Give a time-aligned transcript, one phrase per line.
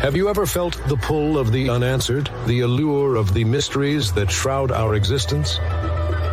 [0.00, 4.30] Have you ever felt the pull of the unanswered, the allure of the mysteries that
[4.30, 5.56] shroud our existence?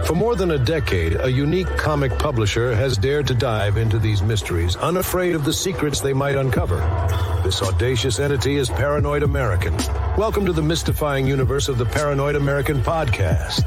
[0.05, 4.21] For more than a decade, a unique comic publisher has dared to dive into these
[4.21, 6.77] mysteries, unafraid of the secrets they might uncover.
[7.43, 9.75] This audacious entity is Paranoid American.
[10.15, 13.65] Welcome to the mystifying universe of the Paranoid American podcast.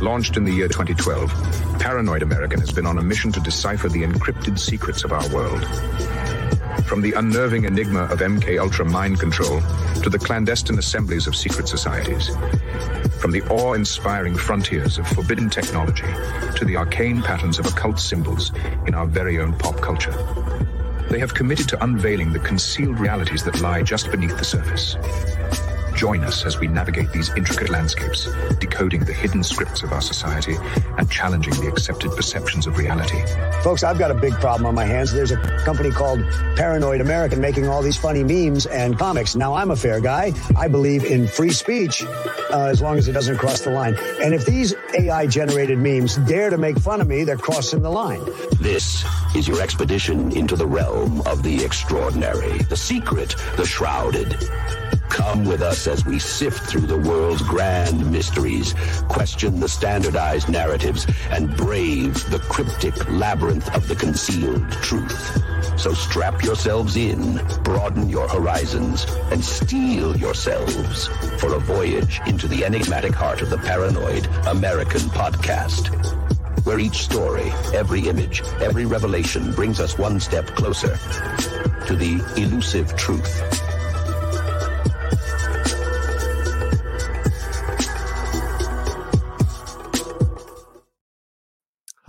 [0.00, 1.30] Launched in the year 2012,
[1.78, 5.62] Paranoid American has been on a mission to decipher the encrypted secrets of our world.
[6.84, 9.60] From the unnerving enigma of MK Ultra mind control
[10.02, 12.28] to the clandestine assemblies of secret societies.
[13.20, 16.06] From the awe-inspiring frontiers of forbidden technology
[16.56, 18.52] to the arcane patterns of occult symbols
[18.86, 20.14] in our very own pop culture.
[21.10, 24.96] They have committed to unveiling the concealed realities that lie just beneath the surface.
[25.94, 30.56] Join us as we navigate these intricate landscapes, decoding the hidden scripts of our society
[30.96, 33.22] and challenging the accepted perceptions of reality.
[33.62, 35.12] Folks, I've got a big problem on my hands.
[35.12, 36.20] There's a company called
[36.56, 39.36] Paranoid American making all these funny memes and comics.
[39.36, 40.32] Now, I'm a fair guy.
[40.56, 43.96] I believe in free speech uh, as long as it doesn't cross the line.
[44.22, 47.90] And if these AI generated memes dare to make fun of me, they're crossing the
[47.90, 48.24] line.
[48.60, 54.36] This is your expedition into the realm of the extraordinary, the secret, the shrouded.
[55.10, 58.74] Come with us as we sift through the world's grand mysteries,
[59.08, 65.78] question the standardized narratives, and brave the cryptic labyrinth of the concealed truth.
[65.78, 71.08] So strap yourselves in, broaden your horizons, and steel yourselves
[71.40, 75.88] for a voyage into the enigmatic heart of the paranoid American podcast.
[76.64, 80.96] Where each story, every image, every revelation brings us one step closer
[81.86, 83.69] to the elusive truth.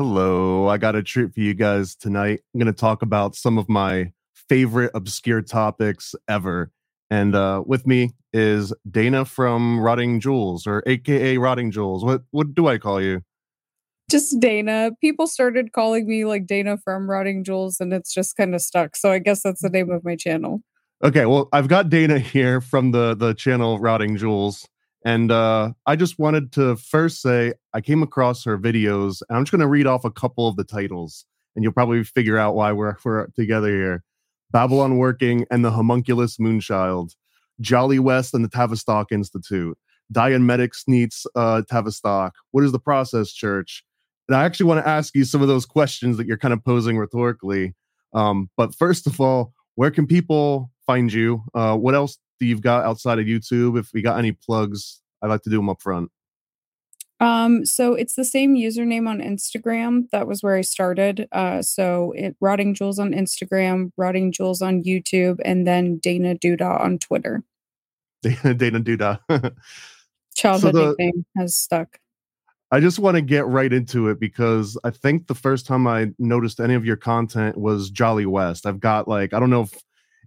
[0.03, 2.39] Hello, I got a treat for you guys tonight.
[2.56, 6.72] I'm going to talk about some of my favorite obscure topics ever.
[7.12, 12.03] And uh, with me is Dana from Rotting Jewels, or AKA Rotting Jewels.
[12.03, 13.22] What what do I call you?
[14.09, 14.89] Just Dana.
[15.01, 18.95] People started calling me like Dana from Rotting Jewels, and it's just kind of stuck.
[18.95, 20.63] So I guess that's the name of my channel.
[21.03, 24.68] Okay, well, I've got Dana here from the the channel Rotting Jewels,
[25.03, 29.44] and uh, I just wanted to first say I came across her videos, and I'm
[29.44, 31.25] just going to read off a couple of the titles,
[31.56, 34.03] and you'll probably figure out why we're we're together here.
[34.51, 37.16] Babylon Working and the Homunculus Moonchild,
[37.62, 39.78] Jolly West and the Tavistock Institute,
[40.13, 42.33] Dianetics Neats uh, Tavistock.
[42.51, 43.83] What is the Process Church?
[44.28, 46.63] And I actually want to ask you some of those questions that you're kind of
[46.63, 47.73] posing rhetorically.
[48.13, 51.44] Um, but first of all, where can people find you?
[51.53, 53.79] Uh, what else you've got outside of YouTube?
[53.79, 56.12] If we got any plugs, I'd like to do them up front.
[57.22, 60.09] Um, so it's the same username on Instagram.
[60.09, 61.28] That was where I started.
[61.31, 66.81] Uh, so it Rotting Jewels on Instagram, Rotting Jewels on YouTube, and then Dana Duda
[66.81, 67.44] on Twitter.
[68.24, 69.19] Dana, Dana Duda.
[70.35, 72.00] Childhood so the, nickname has stuck.
[72.72, 76.07] I just want to get right into it because I think the first time I
[76.18, 78.66] noticed any of your content was Jolly West.
[78.66, 79.77] I've got like I don't know if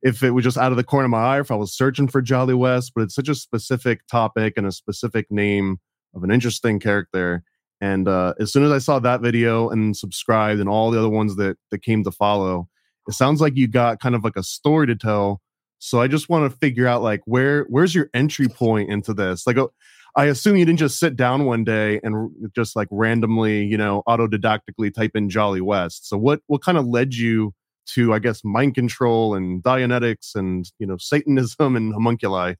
[0.04, 2.08] if it was just out of the corner of my eye, if I was searching
[2.08, 5.78] for Jolly West, but it's such a specific topic and a specific name
[6.14, 7.42] of an interesting character.
[7.80, 11.08] And uh, as soon as I saw that video and subscribed and all the other
[11.08, 12.68] ones that that came to follow,
[13.08, 15.40] it sounds like you got kind of like a story to tell.
[15.78, 19.46] So I just want to figure out like where where's your entry point into this?
[19.46, 19.68] Like, uh,
[20.16, 24.02] I assume you didn't just sit down one day and just like randomly, you know,
[24.06, 26.08] autodidactically type in Jolly West.
[26.08, 27.54] So what what kind of led you
[27.86, 32.54] to I guess mind control and Dianetics and you know Satanism and homunculi?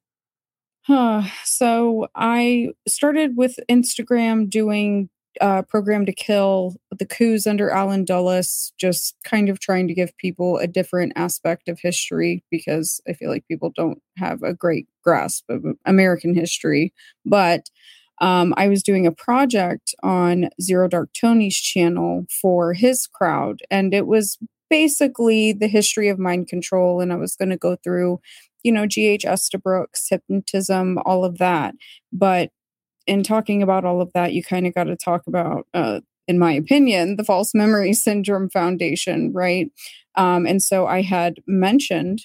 [0.83, 1.23] Huh.
[1.45, 5.09] So I started with Instagram doing
[5.41, 10.17] uh, Program to Kill, the coups under Allen Dulles, just kind of trying to give
[10.19, 14.87] people a different aspect of history because I feel like people don't have a great
[15.03, 16.93] grasp of American history.
[17.25, 17.71] But
[18.21, 23.93] um, I was doing a project on Zero Dark Tony's channel for his crowd, and
[23.93, 24.39] it was
[24.75, 27.01] basically the history of mind control.
[27.01, 28.19] And I was going to go through,
[28.65, 29.25] you know, G.H.
[29.25, 31.77] Estabrooks, hypnotism, all of that.
[32.13, 32.51] But
[33.07, 36.41] in talking about all of that, you kind of got to talk about, uh, in
[36.41, 39.71] my opinion, the False Memory Syndrome Foundation, right?
[40.17, 42.23] Um, and so I had mentioned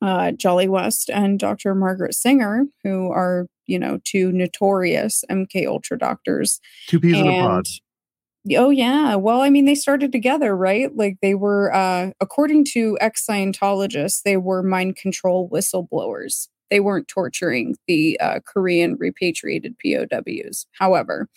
[0.00, 1.76] uh, Jolly West and Dr.
[1.76, 6.60] Margaret Singer, who are you know two notorious MK Ultra doctors.
[6.88, 7.66] Two peas and, in a pod.
[8.56, 9.14] Oh yeah.
[9.14, 10.94] Well, I mean, they started together, right?
[10.94, 16.48] Like they were, uh, according to ex Scientologists, they were mind control whistleblowers.
[16.68, 20.66] They weren't torturing the uh, Korean repatriated POWs.
[20.72, 21.28] However,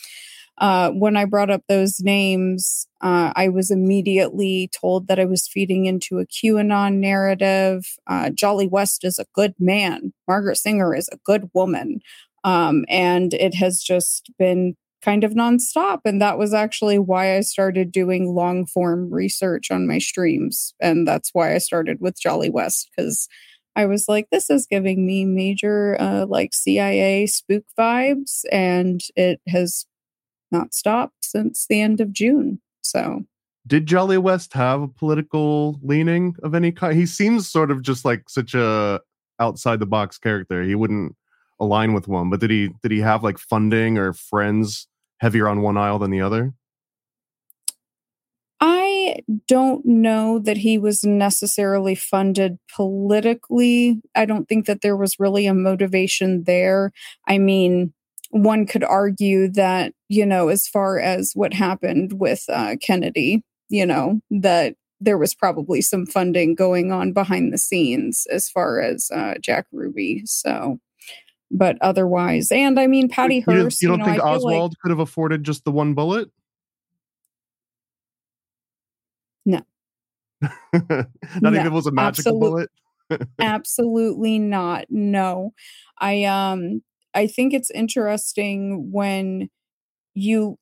[0.59, 5.47] uh, when I brought up those names, uh, I was immediately told that I was
[5.47, 7.85] feeding into a QAnon narrative.
[8.07, 10.13] Uh, Jolly West is a good man.
[10.27, 11.99] Margaret Singer is a good woman.
[12.43, 14.75] Um, and it has just been
[15.05, 15.99] kind of nonstop.
[16.03, 20.73] And that was actually why I started doing long form research on my streams.
[20.81, 23.29] And that's why I started with Jolly West, because
[23.75, 28.41] I was like, this is giving me major uh, like CIA spook vibes.
[28.51, 29.85] And it has
[30.51, 32.59] not stopped since the end of June.
[32.81, 33.25] So
[33.67, 36.95] did Jolly West have a political leaning of any kind?
[36.95, 39.01] He seems sort of just like such a
[39.39, 40.63] outside the box character.
[40.63, 41.15] He wouldn't
[41.59, 44.87] align with one, but did he did he have like funding or friends
[45.19, 46.53] heavier on one aisle than the other?
[48.61, 49.17] I
[49.47, 54.01] don't know that he was necessarily funded politically.
[54.15, 56.91] I don't think that there was really a motivation there.
[57.27, 57.93] I mean,
[58.31, 63.85] one could argue that, you know, as far as what happened with uh, Kennedy, you
[63.85, 69.11] know, that there was probably some funding going on behind the scenes as far as
[69.13, 70.23] uh, Jack Ruby.
[70.25, 70.79] So
[71.55, 73.81] but otherwise, and I mean, Patty Hearst.
[73.81, 76.29] You, you don't you know, think Oswald like, could have afforded just the one bullet?
[79.45, 79.61] No.
[80.41, 81.07] not
[81.41, 82.69] no, even if it was a magical bullet.
[83.39, 84.85] absolutely not.
[84.89, 85.53] No,
[85.99, 86.81] I um,
[87.13, 89.49] I think it's interesting when
[90.13, 90.57] you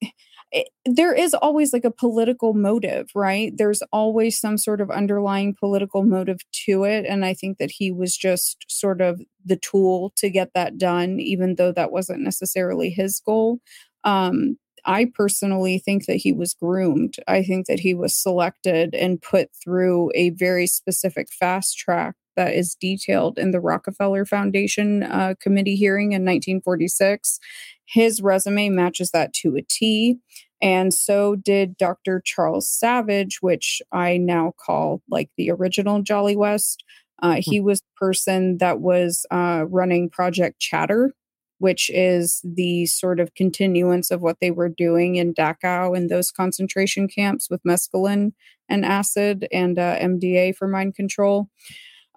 [0.53, 3.51] it, there is always like a political motive, right?
[3.57, 7.05] There's always some sort of underlying political motive to it.
[7.07, 11.19] And I think that he was just sort of the tool to get that done,
[11.19, 13.59] even though that wasn't necessarily his goal.
[14.03, 17.15] Um, I personally think that he was groomed.
[17.27, 22.53] I think that he was selected and put through a very specific fast track that
[22.53, 27.39] is detailed in the Rockefeller Foundation uh, committee hearing in 1946.
[27.85, 30.19] His resume matches that to a T.
[30.61, 32.21] And so did Dr.
[32.23, 36.83] Charles Savage, which I now call like the original Jolly West.
[37.21, 37.39] Uh, hmm.
[37.41, 41.13] he was the person that was uh, running Project Chatter,
[41.59, 46.31] which is the sort of continuance of what they were doing in Dachau and those
[46.31, 48.33] concentration camps with mescaline
[48.69, 51.49] and acid and uh, MDA for mind control.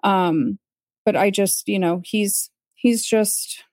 [0.03, 0.59] Um,
[1.05, 3.63] but I just, you know, he's he's just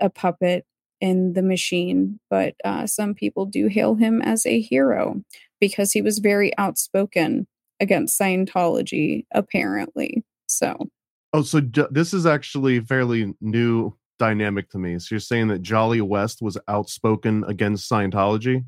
[0.00, 0.64] a puppet
[1.00, 5.22] in the machine, but uh, some people do hail him as a hero
[5.60, 7.46] because he was very outspoken
[7.80, 10.24] against Scientology, apparently.
[10.46, 10.88] So,
[11.32, 11.60] oh, so
[11.90, 14.98] this is actually fairly new dynamic to me.
[14.98, 18.64] So you're saying that Jolly West was outspoken against Scientology?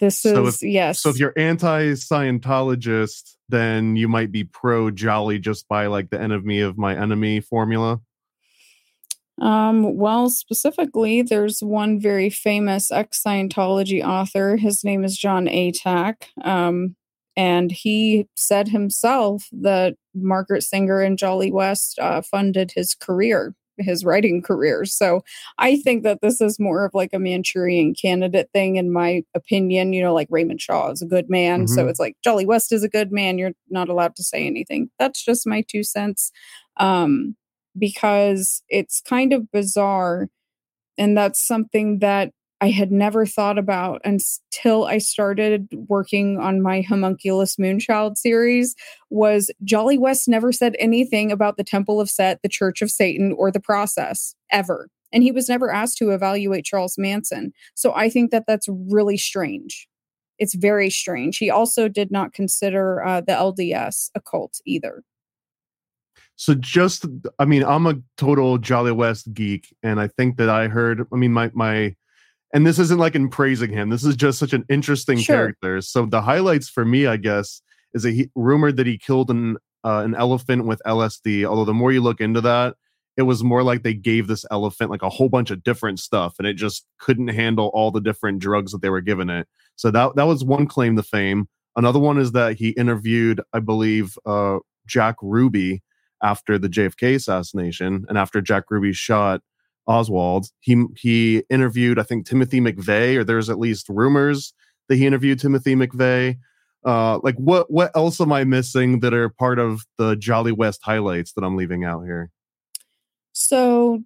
[0.00, 1.02] This so is if, yes.
[1.02, 6.60] So if you're anti-Scientologist, then you might be pro Jolly just by like the enemy
[6.60, 8.00] of my enemy formula.
[9.42, 14.56] Um, well, specifically, there's one very famous ex Scientology author.
[14.56, 16.28] His name is Jon Atack.
[16.44, 16.94] Um,
[17.36, 24.04] and he said himself that Margaret Singer and Jolly West uh, funded his career his
[24.04, 24.84] writing career.
[24.84, 25.22] So
[25.58, 29.92] I think that this is more of like a Manchurian candidate thing, in my opinion.
[29.92, 31.64] You know, like Raymond Shaw is a good man.
[31.64, 31.74] Mm-hmm.
[31.74, 33.38] So it's like Jolly West is a good man.
[33.38, 34.90] You're not allowed to say anything.
[34.98, 36.30] That's just my two cents.
[36.76, 37.34] Um,
[37.78, 40.28] because it's kind of bizarre.
[40.98, 46.82] And that's something that I had never thought about until I started working on my
[46.82, 48.76] Homunculus Moonchild series
[49.10, 53.34] was Jolly West never said anything about the Temple of Set, the Church of Satan,
[53.36, 54.88] or the process ever.
[55.12, 57.52] And he was never asked to evaluate Charles Manson.
[57.74, 59.88] So I think that that's really strange.
[60.38, 61.38] It's very strange.
[61.38, 65.02] He also did not consider uh, the LDS a cult either.
[66.36, 67.06] So just,
[67.38, 71.06] I mean, I'm a total Jolly West geek, and I think that I heard.
[71.12, 71.94] I mean, my my
[72.54, 73.90] and this isn't like in praising him.
[73.90, 75.36] This is just such an interesting Sure.
[75.36, 75.80] character.
[75.80, 77.62] So the highlights for me, I guess,
[77.94, 81.44] is a he rumored that he killed an uh, an elephant with LSD.
[81.44, 82.76] Although the more you look into that,
[83.16, 86.34] it was more like they gave this elephant like a whole bunch of different stuff,
[86.38, 89.46] and it just couldn't handle all the different drugs that they were giving it.
[89.76, 91.48] So that that was one claim to fame.
[91.76, 95.82] Another one is that he interviewed, I believe, uh, Jack Ruby
[96.22, 99.40] after the JFK assassination, and after Jack Ruby shot
[99.86, 104.54] Oswald, he he interviewed, I think, Timothy McVeigh, or there's at least rumors
[104.88, 106.36] that he interviewed Timothy McVeigh.
[106.84, 110.80] Uh, like what what else am I missing that are part of the Jolly West
[110.82, 112.30] highlights that I'm leaving out here?
[113.32, 114.02] So,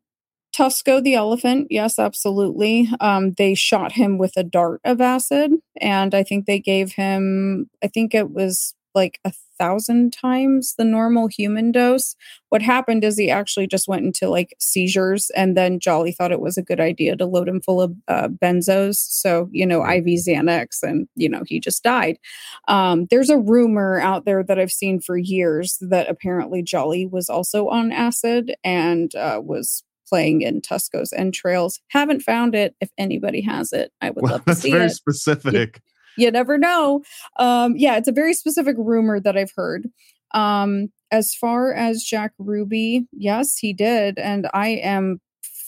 [0.56, 2.88] Tusko the elephant, yes, absolutely.
[3.00, 7.68] Um, they shot him with a dart of acid, and I think they gave him,
[7.82, 12.16] I think it was like a thousand times the normal human dose.
[12.48, 16.40] What happened is he actually just went into like seizures, and then Jolly thought it
[16.40, 18.96] was a good idea to load him full of uh, benzos.
[18.96, 22.18] So, you know, IV Xanax, and, you know, he just died.
[22.66, 27.28] Um, there's a rumor out there that I've seen for years that apparently Jolly was
[27.30, 31.80] also on acid and uh, was playing in Tusko's entrails.
[31.88, 32.74] Haven't found it.
[32.80, 34.72] If anybody has it, I would Well, love to see it.
[34.72, 35.80] that's very specific.
[36.16, 37.02] You never know.
[37.38, 39.88] Um, yeah, it's a very specific rumor that I've heard.
[40.32, 45.20] Um, as far as Jack Ruby, yes, he did, and I am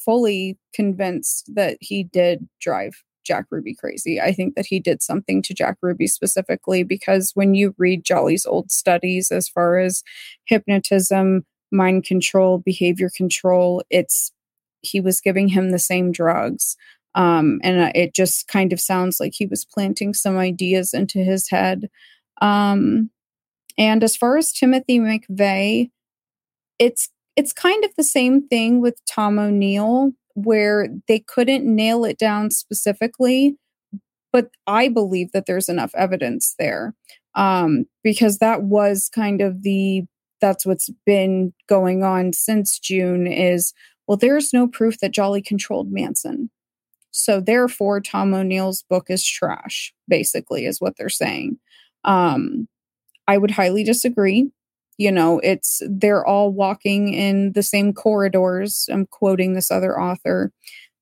[0.04, 4.20] fully convinced that he did drive Jack Ruby crazy.
[4.20, 8.46] I think that he did something to Jack Ruby specifically because when you read Jolly's
[8.46, 10.02] old studies as far as
[10.46, 14.32] hypnotism, mind control, behavior control, it's
[14.80, 16.76] he was giving him the same drugs.
[17.14, 21.18] Um, and uh, it just kind of sounds like he was planting some ideas into
[21.18, 21.88] his head.
[22.40, 23.10] Um,
[23.76, 25.90] and as far as Timothy McVeigh,
[26.78, 32.18] it's it's kind of the same thing with Tom O'Neill, where they couldn't nail it
[32.18, 33.56] down specifically,
[34.32, 36.94] but I believe that there's enough evidence there
[37.34, 40.02] um, because that was kind of the
[40.40, 43.72] that's what's been going on since June is
[44.06, 46.50] well, there's no proof that Jolly controlled Manson.
[47.18, 51.58] So therefore, Tom O'Neill's book is trash, basically, is what they're saying.
[52.04, 52.68] Um,
[53.26, 54.52] I would highly disagree.
[54.98, 58.88] You know, it's they're all walking in the same corridors.
[58.90, 60.52] I'm quoting this other author.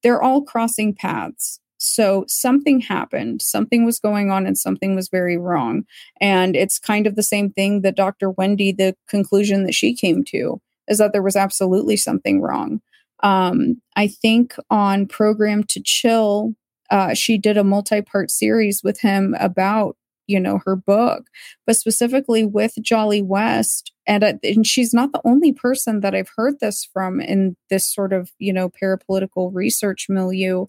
[0.02, 1.60] They're all crossing paths.
[1.76, 5.84] So something happened, something was going on, and something was very wrong.
[6.18, 8.30] And it's kind of the same thing that Dr.
[8.30, 12.80] Wendy, the conclusion that she came to is that there was absolutely something wrong.
[13.22, 16.54] Um, I think on Program to Chill,
[16.90, 19.96] uh, she did a multi part series with him about
[20.26, 21.26] you know her book
[21.66, 26.30] but specifically with jolly west and, uh, and she's not the only person that i've
[26.36, 30.66] heard this from in this sort of you know parapolitical research milieu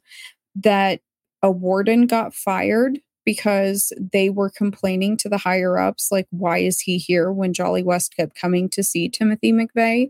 [0.55, 1.01] that
[1.41, 6.81] a warden got fired because they were complaining to the higher ups like why is
[6.81, 7.31] he here?
[7.31, 10.09] when jolly west kept coming to see timothy mcveigh.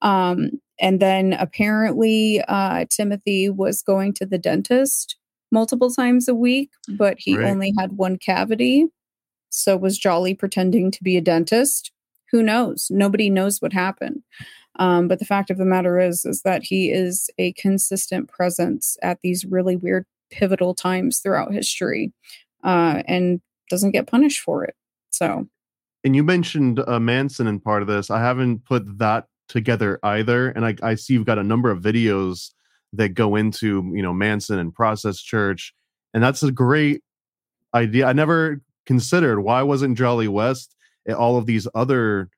[0.00, 5.16] Um, and then apparently uh, timothy was going to the dentist
[5.50, 7.46] multiple times a week, but he Right.
[7.46, 8.86] only had one cavity.
[9.50, 11.90] So was Jolly pretending to be a dentist?
[12.30, 12.88] Who knows?
[12.90, 14.22] Nobody knows what happened.
[14.78, 18.98] Um, but the fact of the matter is, is that he is a consistent presence
[19.02, 22.12] at these really weird, pivotal times throughout history,
[22.62, 24.74] uh, and doesn't get punished for it.
[25.10, 25.48] So
[26.04, 28.10] And you mentioned uh, Manson in part of this.
[28.10, 30.48] I haven't put that together either.
[30.50, 32.50] And I, I see you've got a number of videos
[32.92, 35.74] that go into, you know, Manson and Process Church.
[36.14, 37.02] And that's a great
[37.74, 38.06] idea.
[38.06, 40.74] I never considered why wasn't Jolly West
[41.06, 42.30] at all of these other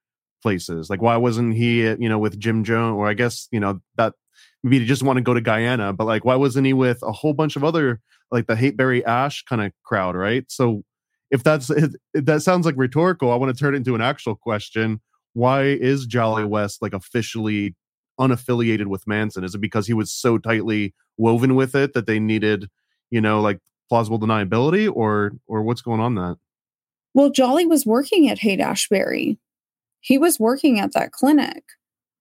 [0.42, 0.90] places?
[0.90, 2.96] Like, why wasn't he, you know, with Jim Jones?
[2.96, 4.14] Or I guess, you know, that
[4.62, 7.12] maybe he just want to go to Guyana, but like, why wasn't he with a
[7.12, 8.00] whole bunch of other,
[8.30, 10.44] like the Hateberry Ash kind of crowd, right?
[10.48, 10.84] So
[11.30, 14.34] if that's if that sounds like rhetorical, I want to turn it into an actual
[14.34, 15.00] question.
[15.32, 17.74] Why is Jolly West like officially
[18.18, 19.44] unaffiliated with Manson?
[19.44, 22.68] Is it because he was so tightly woven with it that they needed,
[23.10, 23.58] you know, like
[23.88, 26.36] plausible deniability, or or what's going on that?
[27.14, 29.38] Well, Jolly was working at Haight Ashbury.
[30.00, 31.64] He was working at that clinic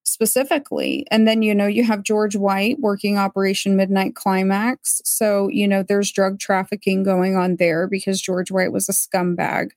[0.10, 1.06] specifically.
[1.12, 5.02] And then, you know, you have George White working Operation Midnight Climax.
[5.06, 9.70] So, you know, there's drug trafficking going on there because George White was a scumbag.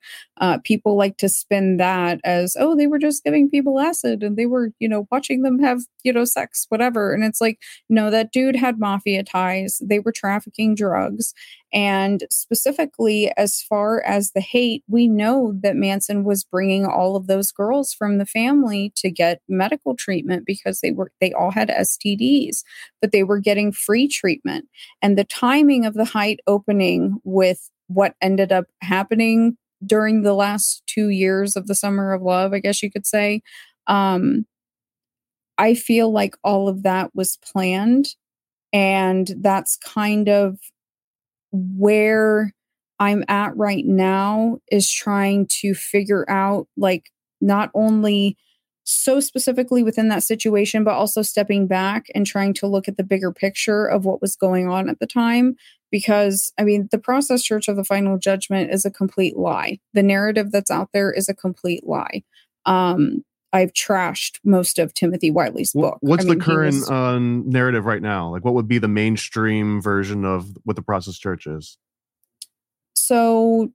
[0.43, 4.37] Uh, people like to spin that as, oh, they were just giving people acid and
[4.37, 7.15] they were, you know, watching them have, you know, sex, whatever.
[7.15, 7.59] And it's like,
[7.89, 9.81] no, that dude had mafia ties.
[9.83, 11.33] They were trafficking drugs.
[11.73, 17.29] And specifically, as far as the Haight, we know that Manson was bringing all of
[17.29, 21.69] those girls from the family to get medical treatment because they were they all had
[21.71, 22.65] STDs,
[23.01, 24.67] but they were getting free treatment.
[25.01, 30.83] And the timing of the Haight opening with what ended up happening during the last
[30.87, 33.43] two years of the summer of love, I guess you could say.
[33.87, 34.47] Um,
[35.59, 38.15] I feel like all of that was planned.
[38.73, 40.59] And that's kind of
[41.53, 42.53] where
[42.99, 47.11] I'm at right now is trying to figure out, like,
[47.41, 48.37] not only
[48.85, 53.05] so specifically within that situation, but also stepping back and trying to look at the
[53.05, 55.57] bigger picture of what was going on at the time.
[55.93, 59.79] Because, I mean, the process church of the final judgment is a complete lie.
[59.93, 62.25] The narrative that's out there is a complete lie.
[62.67, 65.99] Um, I've trashed most of Timothy Wyllie's book.
[66.01, 68.31] What's I the mean, he current was- um, narrative right now?
[68.31, 71.77] Like, what would be the mainstream version of what the process church is?
[72.95, 73.71] So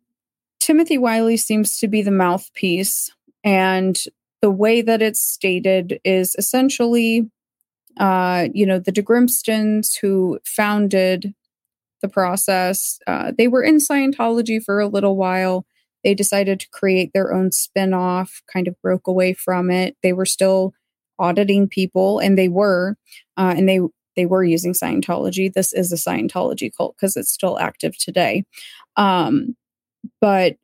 [0.59, 3.12] Timothy Wiley seems to be the mouthpiece,
[3.43, 3.97] and
[4.41, 7.29] the way that it's stated is essentially,
[8.00, 11.36] uh, you know, the De Grimstons who founded
[12.01, 13.00] the process.
[13.08, 15.66] Uh, they were in Scientology for a little while.
[16.04, 19.98] They decided to create their own spin-off, kind of broke away from it.
[20.04, 20.74] They were still
[21.20, 22.96] auditing people, and they were,
[23.38, 23.80] uh, and they
[24.16, 25.51] they were using Scientology.
[25.51, 28.46] This is a Scientology cult because it's still active today.
[28.96, 29.56] Um,
[30.22, 30.56] but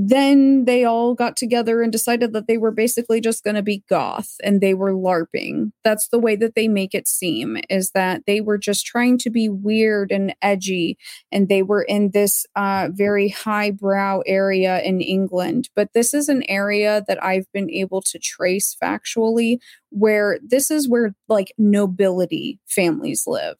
[0.00, 3.82] then they all got together and decided that they were basically just going to be
[3.90, 5.72] goth and they were larping.
[5.82, 9.30] That's the way that they make it seem is that they were just trying to
[9.30, 10.98] be weird and edgy
[11.32, 15.68] and they were in this uh, very highbrow area in england.
[15.74, 19.58] But this is an area that i've been able to trace factually
[19.90, 23.56] where this is where like nobility families live.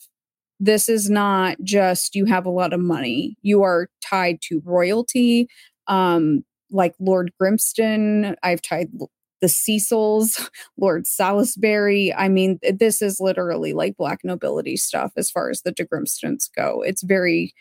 [0.61, 5.49] This is not just you have a lot of money you are tied to royalty
[5.89, 8.37] um, like Lord Grimston.
[8.43, 8.91] I've tied
[9.41, 12.15] the Cecils, Lord Salisbury.
[12.15, 16.49] I mean, this is literally like black nobility stuff as far as the De Grimstons
[16.55, 16.83] go.
[16.83, 17.55] It's very,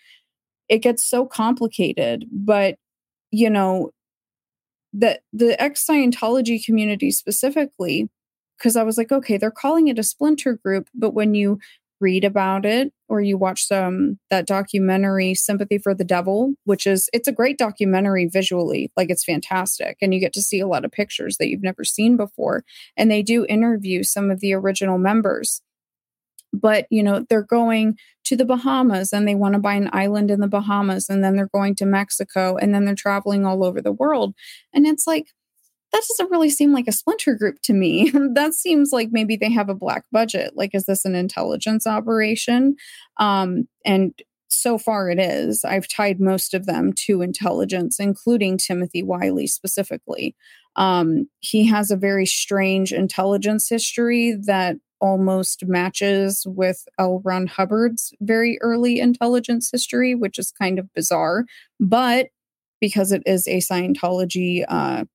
[0.70, 2.78] it gets so complicated, but
[3.32, 3.92] you know,
[4.94, 8.10] the the ex Scientology community specifically,
[8.58, 11.60] because I was like, okay, they're calling it a splinter group, but when you
[12.00, 17.10] read about it or you watch some that documentary sympathy for the devil which is
[17.14, 20.86] it's a great documentary visually like it's fantastic and you get to see a lot
[20.86, 22.64] of pictures that you've never seen before
[22.96, 25.62] and they do interview some of the original members.
[26.54, 30.32] But you know they're going to the bahamas and they want to buy an island
[30.32, 33.82] in the bahamas and then they're going to mexico and then they're traveling all over
[33.82, 34.34] the world
[34.74, 35.28] and it's like
[35.92, 38.12] that doesn't really seem like a splinter group to me.
[38.34, 40.54] that seems like maybe they have a black budget.
[40.56, 42.76] Like, is this an intelligence operation?
[43.18, 44.14] Um, and
[44.50, 45.64] so far it is.
[45.64, 50.36] I've tied most of them to intelligence, including Timothy Wyllie specifically.
[50.76, 57.22] Um, he has a very strange intelligence history that almost matches with L.
[57.24, 61.46] Ron Hubbard's very early intelligence history, which is kind of bizarre.
[61.80, 62.28] But
[62.80, 65.06] because it is a Scientology uh,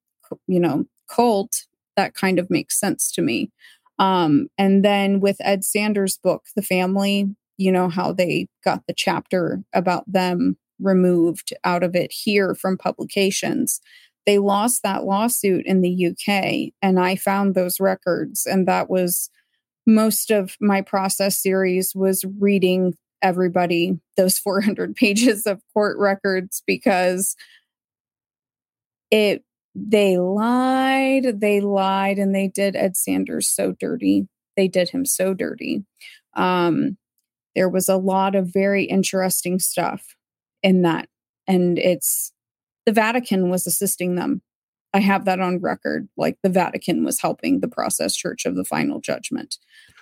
[0.46, 1.66] you know cult
[1.96, 3.50] that kind of makes sense to me.
[3.98, 8.94] Um and then with ed sanders book the family you know how they got the
[8.94, 13.80] chapter about them removed out of it here from publications.
[14.26, 19.30] They lost that lawsuit in the UK and I found those records and that was
[19.86, 27.36] most of my process series was reading everybody those 400 pages of court records because
[29.10, 34.28] it they lied, they lied, and they did Ed Sanders so dirty.
[34.56, 35.84] They did him so dirty.
[36.34, 36.98] Um,
[37.54, 40.14] there was a lot of very interesting stuff
[40.62, 41.08] in that.
[41.46, 42.32] And it's
[42.86, 44.42] the Vatican was assisting them.
[44.94, 46.08] I have that on record.
[46.16, 49.56] Like the Vatican was helping the process church of the final judgment.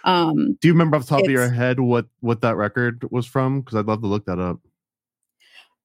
[0.05, 3.27] Um, Do you remember off the top of your head what what that record was
[3.27, 3.61] from?
[3.61, 4.61] Because I'd love to look that up.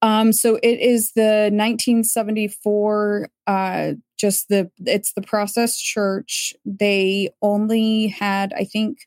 [0.05, 6.53] Um, so it is the 1974, uh, just the, it's the process church.
[6.63, 8.99] They only had, I think,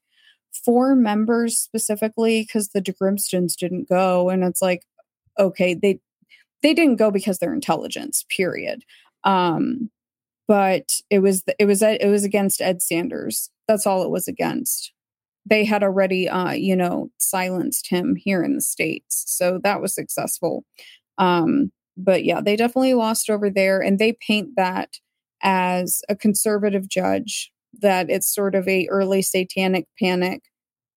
[0.64, 4.28] four members specifically because the De Grimstons didn't go.
[4.28, 4.82] And it's like,
[5.38, 6.00] okay, they,
[6.64, 8.82] they didn't go because they're intelligence, period.
[9.22, 9.90] Um,
[10.48, 13.50] but it was, it was, it was against Ed Sanders.
[13.68, 14.92] That's all it was against
[15.48, 19.94] they had already uh you know silenced him here in the states so that was
[19.94, 20.64] successful
[21.18, 24.98] um but yeah they definitely lost over there and they paint that
[25.42, 30.42] as a conservative judge that it's sort of a early satanic panic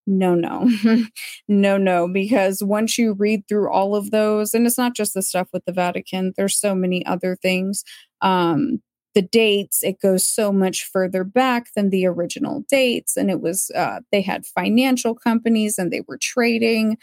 [0.08, 0.68] no, no,
[1.48, 5.22] no, no, because once you read through all of those, and it's not just the
[5.22, 7.84] stuff with the Vatican, there's so many other things.
[8.22, 8.82] Um,
[9.14, 13.18] the dates, it goes so much further back than the original dates.
[13.18, 16.98] And it was, uh, they had financial companies and they were trading.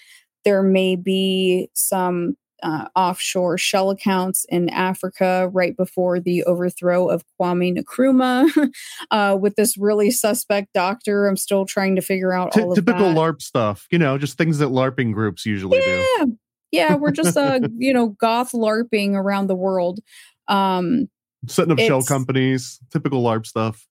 [0.44, 7.24] There may be some uh, offshore shell accounts in Africa right before the overthrow of
[7.40, 8.72] Kwame Nkrumah
[9.10, 11.26] uh, with this really suspect doctor.
[11.26, 13.16] I'm still trying to figure out T- all typical that.
[13.16, 15.86] LARP stuff, you know, just things that LARPing groups usually do.
[15.86, 16.24] yeah.
[16.24, 16.38] do.
[16.70, 20.00] Yeah, we're just uh, you know, goth LARPing around the world.
[20.48, 21.08] Um
[21.48, 23.86] Setting up shell companies, typical LARP stuff.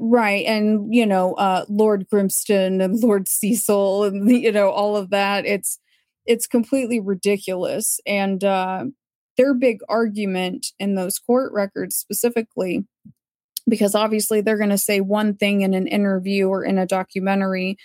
[0.00, 5.10] right and you know uh lord grimston and lord cecil and you know all of
[5.10, 5.78] that it's
[6.24, 8.84] it's completely ridiculous and uh
[9.36, 12.86] their big argument in those court records specifically
[13.68, 17.76] because obviously they're going to say one thing in an interview or in a documentary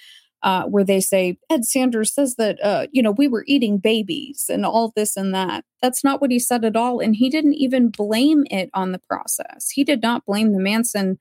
[0.44, 4.46] uh, where they say Ed Sanders says that uh, you know we were eating babies
[4.50, 5.66] and all this and that.
[5.82, 9.00] That's not what he said at all, and he didn't even blame it on the
[9.00, 9.70] process.
[9.70, 11.18] He did not blame the Manson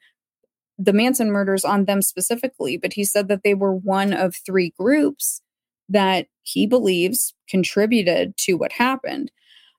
[0.79, 4.75] the Manson murders on them specifically, but he said that they were one of three
[4.79, 5.41] groups
[5.89, 9.31] that he believes contributed to what happened.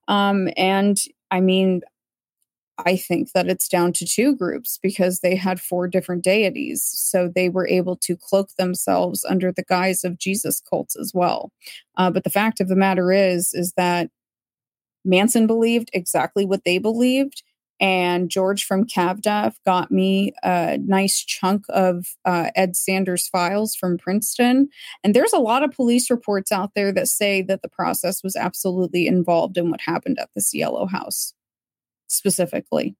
[0.07, 0.97] Um, and
[1.29, 1.81] I mean,
[2.85, 6.83] I think that it's down to two groups because they had four different deities.
[6.83, 11.51] So they were able to cloak themselves under the guise of Jesus cults as well.
[11.97, 14.09] Uh, but the fact of the matter is, is that
[15.03, 17.41] Manson believed exactly what they believed.
[17.79, 23.99] And George from CavDev got me a nice chunk of uh, Ed Sanders files from
[23.99, 24.69] Princeton.
[25.03, 28.35] And there's a lot of police reports out there that say that the process was
[28.35, 31.33] absolutely involved in what happened at this Yellow House
[32.07, 32.95] specifically.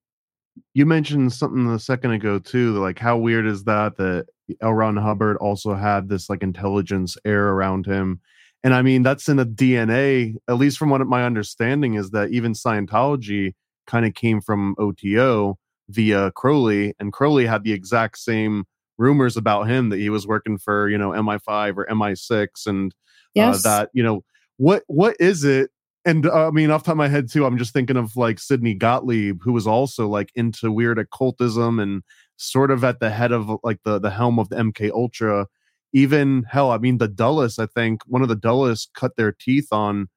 [0.74, 2.74] You mentioned something a second ago too.
[2.80, 4.28] Like, how weird is that that
[4.62, 4.74] L.
[4.74, 8.22] Ron Hubbard also had this like intelligence air around him?
[8.64, 10.36] And I mean, that's in the DNA.
[10.50, 13.54] At least from what my understanding is that even Scientology
[13.86, 15.58] kind of came from OTO
[15.90, 18.66] via Crowley, and Crowley had the exact same
[18.98, 22.94] rumors about him that he was working for you know MI5 or MI6, and
[23.36, 23.64] Yes.
[23.64, 24.24] uh, that you know
[24.58, 25.70] what what is it
[26.08, 28.40] and uh, i mean off top of my head too i'm just thinking of like
[28.40, 32.02] sidney gottlieb who was also like into weird occultism and
[32.38, 35.46] sort of at the head of like the the helm of the mk ultra
[35.94, 39.68] even hell i mean the dulles i think one of the dulles cut their teeth
[39.72, 40.08] on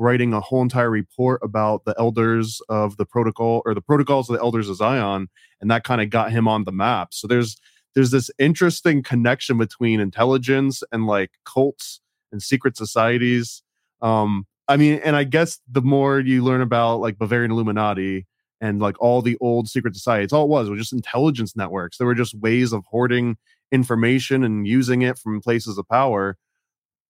[0.00, 4.36] writing a whole entire report about the elders of the protocol or the protocols of
[4.36, 5.28] the elders of zion
[5.60, 7.56] and that kind of got him on the map so there's
[7.94, 13.62] there's this interesting connection between intelligence and like cults and secret societies.
[14.02, 18.26] Um, I mean, and I guess the more you learn about like Bavarian Illuminati
[18.60, 21.96] and like all the old secret societies, all it was was just intelligence networks.
[21.96, 23.36] There were just ways of hoarding
[23.72, 26.36] information and using it from places of power.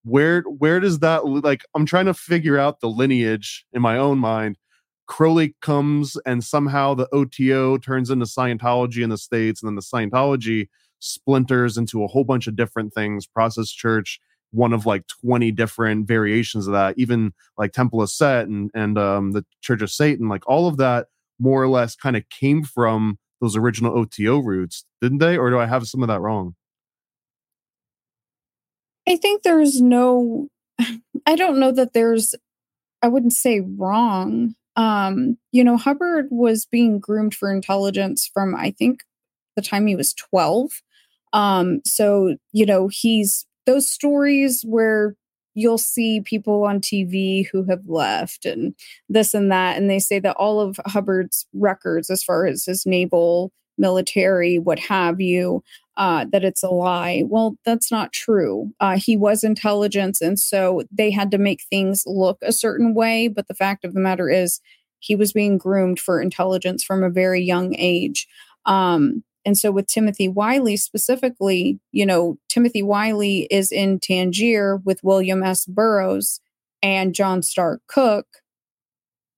[0.04, 1.62] Where where does that like?
[1.74, 4.56] I'm trying to figure out the lineage in my own mind.
[5.06, 9.82] Crowley comes and somehow the OTO turns into Scientology in the States, and then the
[9.82, 10.68] Scientology
[11.00, 16.06] splinters into a whole bunch of different things, Process Church, one of like 20 different
[16.06, 20.28] variations of that even like temple of set and and um the church of satan
[20.28, 21.06] like all of that
[21.38, 25.58] more or less kind of came from those original oto roots didn't they or do
[25.58, 26.54] i have some of that wrong
[29.08, 30.48] I think there's no
[31.26, 32.34] I don't know that there's
[33.02, 34.54] I wouldn't say wrong.
[34.76, 39.02] Um, you know, Hubbard was being groomed for intelligence from I think
[39.56, 40.70] the time he was 12.
[41.32, 45.14] Um, so, you know, he's those stories where
[45.54, 48.74] you'll see people on TV who have left and
[49.10, 52.86] this and that and they say that all of Hubbard's records as far as his
[52.86, 55.62] naval military what have you
[55.98, 57.24] uh, that it's a lie.
[57.26, 58.72] Well, that's not true.
[58.78, 63.26] Uh, he was intelligence, and so they had to make things look a certain way.
[63.26, 64.60] But the fact of the matter is,
[65.00, 68.28] he was being groomed for intelligence from a very young age.
[68.64, 75.02] Um, and so, with Timothy Wyllie specifically, you know, Timothy Wyllie is in Tangier with
[75.02, 75.64] William S.
[75.66, 76.40] Burroughs
[76.82, 78.42] and John Starr Cooke.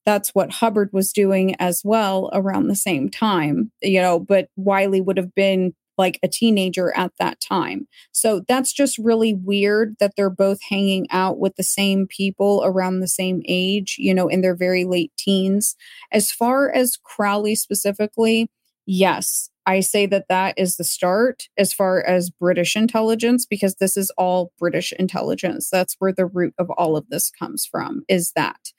[0.07, 5.01] That's what Hubbard was doing as well around the same time, you know, but Wyllie
[5.01, 7.87] would have been like a teenager at that time.
[8.11, 13.01] So that's just really weird that they're both hanging out with the same people around
[13.01, 15.77] the same age, you know, in their very late teens.
[16.11, 18.49] As far as Crowley specifically,
[18.87, 23.97] yes, I say that that is the start as far as British intelligence because this
[23.97, 25.69] is all British intelligence.
[25.71, 28.73] That's where the root of all of this comes from, is that.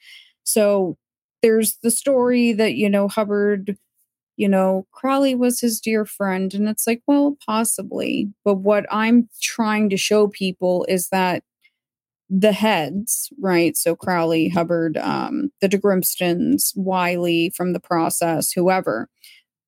[0.44, 0.98] So
[1.42, 3.78] there's the story that, you know, Hubbard
[4.38, 6.52] you know, Crowley was his dear friend.
[6.56, 8.34] And it's like, well, possibly.
[8.44, 11.44] But what I'm trying to show people is that
[12.28, 13.78] the heads, right?
[13.78, 19.10] So Crowley, Hubbard, um, the DeGrimstons, Wyllie from the process, whoever,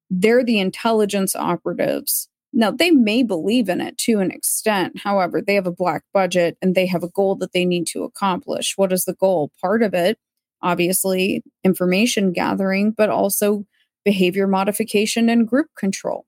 [0.10, 2.30] they're the intelligence operatives.
[2.54, 5.00] Now, they may believe in it to an extent.
[5.00, 8.04] However, they have a black budget and they have a goal that they need to
[8.04, 8.78] accomplish.
[8.78, 9.52] What is the goal?
[9.60, 10.20] Part of it,
[10.62, 13.66] obviously, information gathering, but also
[14.06, 16.26] behavior modification and group control.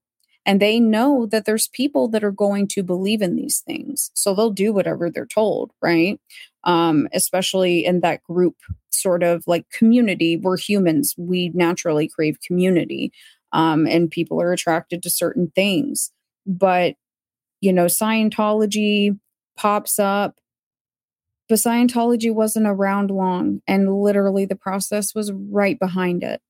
[0.48, 4.12] And they know that there's people that are going to believe in these things.
[4.14, 6.20] So they'll do whatever they're told, right?
[6.64, 8.56] Um, especially in that group
[8.90, 10.38] sort of like community.
[10.38, 13.12] We're humans, we naturally crave community
[13.56, 16.12] um, and people are attracted to certain things.
[16.46, 16.96] But,
[17.62, 19.18] you know, Scientology
[19.56, 20.36] pops up,
[21.48, 23.62] but Scientology wasn't around long.
[23.66, 26.42] And literally the process was right behind it.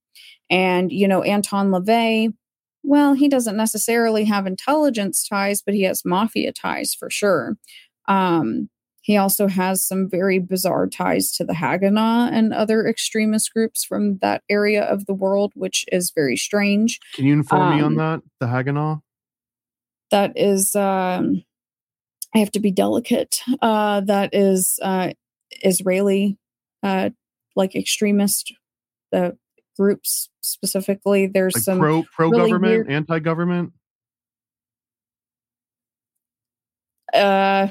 [0.50, 2.34] And, you know, Anton LaVey,
[2.82, 7.56] well, he doesn't necessarily have intelligence ties, but he has mafia ties for sure.
[8.08, 8.70] Um,
[9.06, 14.18] he also has some very bizarre ties to the Haganah and other extremist groups from
[14.24, 17.00] that area of the world, which is very strange.
[17.14, 18.22] Can you inform um, me on um, that?
[18.40, 19.02] The Haganah?
[20.10, 21.44] That is, um,
[22.34, 23.42] I have to be delicate.
[23.62, 25.12] Uh, that is uh,
[25.64, 26.40] Israeli,
[26.82, 27.12] uh,
[27.56, 28.56] like extremist
[29.14, 29.34] uh,
[29.78, 31.28] groups specifically.
[31.28, 33.74] There's like some pro pro really government, anti government.
[37.14, 37.68] Uh,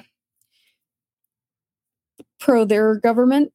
[2.45, 3.53] pro their government.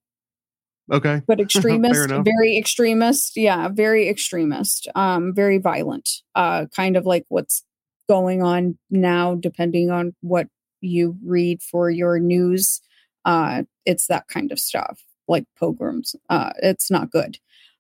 [0.92, 1.22] Okay.
[1.28, 3.38] But extremist, very extremist.
[3.38, 4.88] Yeah, very extremist.
[4.96, 6.10] Um, very violent.
[6.34, 7.64] Uh, kind of like what's
[8.10, 10.48] going on now, depending on what
[10.82, 12.82] you read for your news.
[13.24, 16.16] Uh, it's that kind of stuff, like pogroms.
[16.30, 17.38] Uh, it's not good.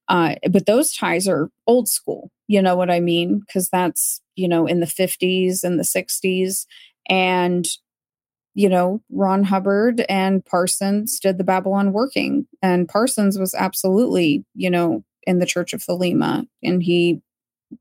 [0.07, 2.31] Uh, but those ties are old school.
[2.47, 3.39] You know what I mean?
[3.39, 6.65] Because that's, you know, in the 50s and the 60s.
[7.09, 7.67] And
[8.53, 12.47] you know, Ron Hubbard and Parsons did the Babylon working.
[12.61, 16.47] And Parsons was absolutely, you know, in the Church of Thelema.
[16.63, 17.21] And he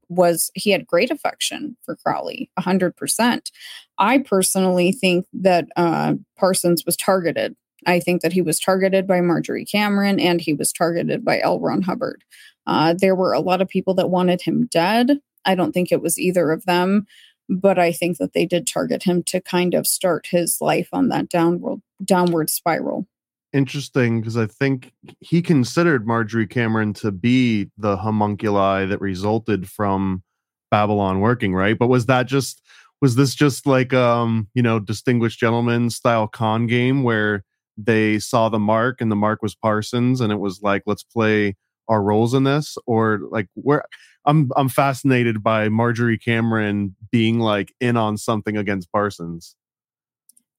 [0.08, 3.50] was, he had great affection for Crowley, 100%.
[3.98, 7.56] I personally think that uh, Parsons was targeted.
[7.86, 11.60] I think that he was targeted by Marjorie Cameron and he was targeted by L.
[11.60, 12.24] Ron Hubbard.
[12.66, 15.18] Uh, there were a lot of people that wanted him dead.
[15.44, 17.06] I don't think it was either of them
[17.48, 21.08] but I think that they did target him to kind of start his life on
[21.08, 23.06] that downward downward spiral.
[23.52, 30.22] Interesting, because I think he considered Marjorie Cameron to be the homunculi that resulted from
[30.70, 31.78] Babylon working, right?
[31.78, 32.62] But was that just
[33.00, 37.44] was this just like um, you know, distinguished gentleman style con game where
[37.78, 41.56] they saw the mark and the mark was Parsons and it was like let's play
[41.88, 43.82] our roles in this or like where
[44.24, 49.56] I'm I'm fascinated by Marjorie Cameron being like in on something against Parsons.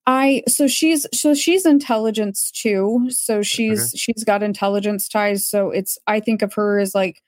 [0.08, 3.08] I so she's so she's intelligence too.
[3.10, 3.98] So she's okay.
[3.98, 5.48] she's got intelligence ties.
[5.48, 7.22] So it's I think of her as like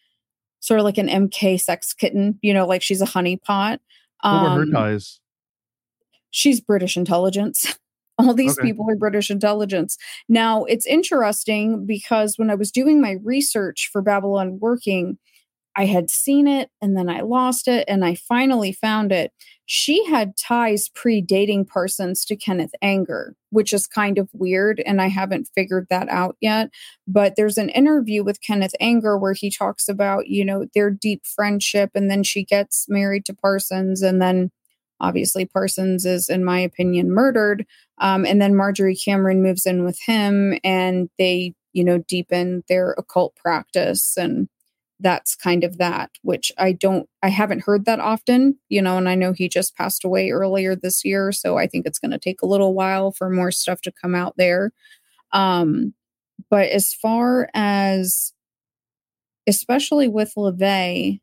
[0.61, 3.79] sort of like an MK sex kitten, you know, like she's a honeypot.
[4.23, 5.19] Um, what were her um, ties?
[6.31, 7.77] She's British intelligence.
[8.17, 8.67] All these okay.
[8.67, 9.97] people are British intelligence.
[10.29, 15.17] Now, it's interesting because when I was doing my research for Babylon Working,
[15.75, 19.31] I had seen it and then I lost it and I finally found it.
[19.65, 25.07] She had ties predating Parsons to Kenneth Anger, which is kind of weird and I
[25.07, 26.71] haven't figured that out yet.
[27.07, 31.25] But there's an interview with Kenneth Anger where he talks about, you know, their deep
[31.25, 34.51] friendship and then she gets married to Parsons and then
[34.99, 37.65] obviously Parsons is, in my opinion, murdered.
[37.99, 42.91] Um, and then Marjorie Cameron moves in with him and they, you know, deepen their
[42.97, 44.49] occult practice and
[45.01, 49.09] that's kind of that which i don't i haven't heard that often you know and
[49.09, 52.19] i know he just passed away earlier this year so i think it's going to
[52.19, 54.71] take a little while for more stuff to come out there.
[55.33, 55.93] Um
[56.49, 58.33] but as far as
[59.47, 61.21] especially with LaVey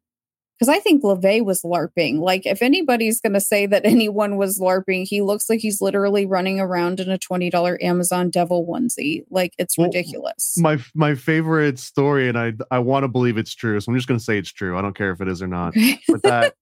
[0.59, 2.19] because I think LaVey was LARPing.
[2.19, 6.27] Like, if anybody's going to say that anyone was LARPing, he looks like he's literally
[6.27, 9.25] running around in a $20 Amazon devil onesie.
[9.31, 10.55] Like, it's well, ridiculous.
[10.59, 14.09] My my favorite story, and I I want to believe it's true, so I'm just
[14.09, 14.77] going to say it's true.
[14.77, 15.75] I don't care if it is or not.
[16.09, 16.55] but that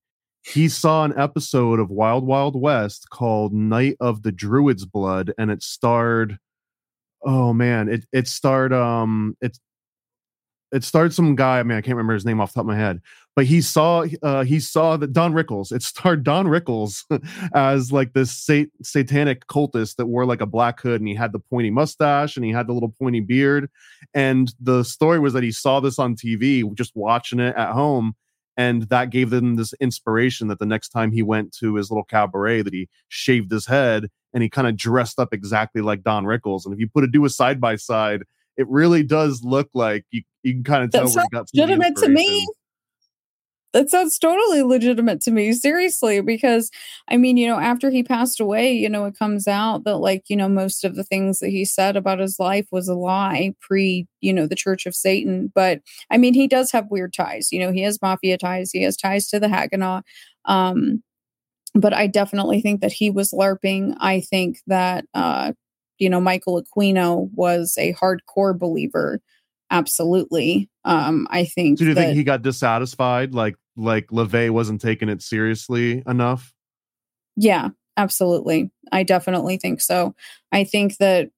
[0.43, 5.51] he saw an episode of Wild Wild West called Night of the Druid's Blood, and
[5.51, 6.37] it starred.
[7.25, 9.59] Oh man, it it starred um it's
[10.71, 11.59] it starred some guy.
[11.59, 13.01] I mean, I can't remember his name off the top of my head,
[13.35, 15.71] but he saw uh, he saw that Don Rickles.
[15.71, 17.03] It starred Don Rickles
[17.53, 21.31] as like this sat- satanic cultist that wore like a black hood and he had
[21.31, 23.69] the pointy mustache and he had the little pointy beard.
[24.13, 28.15] And the story was that he saw this on TV, just watching it at home,
[28.57, 32.03] and that gave them this inspiration that the next time he went to his little
[32.03, 36.25] cabaret that he shaved his head and he kind of dressed up exactly like Don
[36.25, 36.65] Rickles.
[36.65, 38.23] And if you put a do a side by side,
[38.57, 41.49] it really does look like you, you can kind of tell That where he got
[41.53, 42.47] legitimate to me.
[43.73, 46.71] That sounds totally legitimate to me, seriously, because
[47.09, 50.23] I mean, you know, after he passed away, you know, it comes out that, like,
[50.29, 53.53] you know, most of the things that he said about his life was a lie
[53.59, 55.51] pre, you know, the Church of Satan.
[55.53, 57.51] But I mean, he does have weird ties.
[57.51, 60.01] You know, he has mafia ties, he has ties to the Haganah.
[60.45, 61.03] Um,
[61.75, 63.95] but I definitely think that he was LARPing.
[63.99, 65.51] I think that, uh,
[65.99, 69.21] you know, Michael Aquino was a hardcore believer.
[69.69, 70.69] Absolutely.
[70.85, 73.33] Um, I think So do you that, think he got dissatisfied?
[73.33, 76.53] Like like LaVey wasn't taking it seriously enough?
[77.35, 78.71] Yeah, absolutely.
[78.91, 80.15] I definitely think so.
[80.51, 81.29] I think that,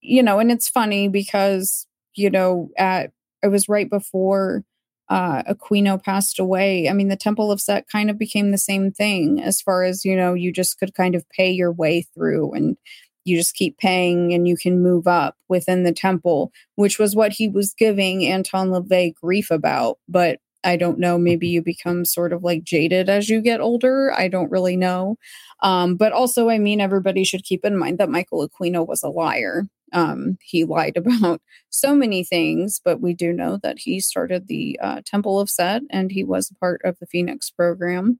[0.00, 4.64] you know, and it's funny because, you know, at it was right before
[5.10, 6.88] uh Aquino passed away.
[6.88, 10.06] I mean, the Temple of Set kind of became the same thing as far as,
[10.06, 12.78] you know, you just could kind of pay your way through and
[13.24, 17.32] you just keep paying and you can move up within the temple, which was what
[17.32, 19.98] he was giving Anton LaVey grief about.
[20.08, 24.12] But I don't know, maybe you become sort of like jaded as you get older.
[24.12, 25.18] I don't really know.
[25.60, 29.08] Um, but also, I mean, everybody should keep in mind that Michael Aquino was a
[29.08, 29.64] liar.
[29.92, 34.78] Um, he lied about so many things, but we do know that he started the
[34.82, 38.18] uh, Temple of Set and he was a part of the Phoenix program.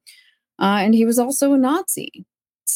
[0.58, 2.24] Uh, and he was also a Nazi.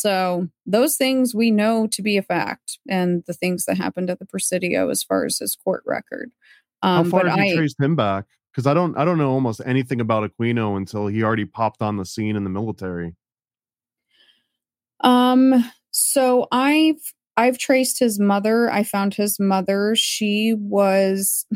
[0.00, 4.20] So those things we know to be a fact, and the things that happened at
[4.20, 6.30] the Presidio as far as his court record.
[6.82, 8.26] How Um, far but have you I, traced him back?
[8.52, 11.96] Because I don't I don't know almost anything about Aquino until he already popped on
[11.96, 13.14] the scene in the military.
[15.00, 17.00] Um, so I've
[17.36, 18.70] I've traced his mother.
[18.70, 19.94] I found his mother.
[19.96, 21.46] She was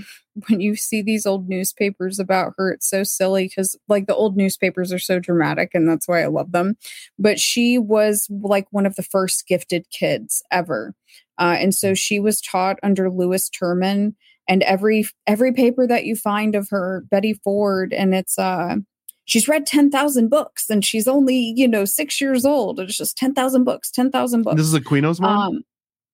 [0.49, 4.37] when you see these old newspapers about her, it's so silly because like the old
[4.37, 6.77] newspapers are so dramatic and that's why I love them.
[7.19, 10.95] But she was like one of the first gifted kids ever.
[11.39, 14.15] Uh, and so she was taught under Lewis Terman
[14.49, 18.77] and every every paper that you find of her, Betty Ford, and it's uh
[19.25, 22.81] she's read 10,000 books and she's only, you know, six years old.
[22.81, 24.57] It's just 10,000 books, 10,000 books.
[24.57, 25.65] This is Aquino's mom.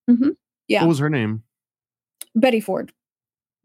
[0.08, 0.36] Um, mhm,
[0.68, 0.82] yeah.
[0.82, 1.42] What was her name?
[2.34, 2.92] Betty Ford.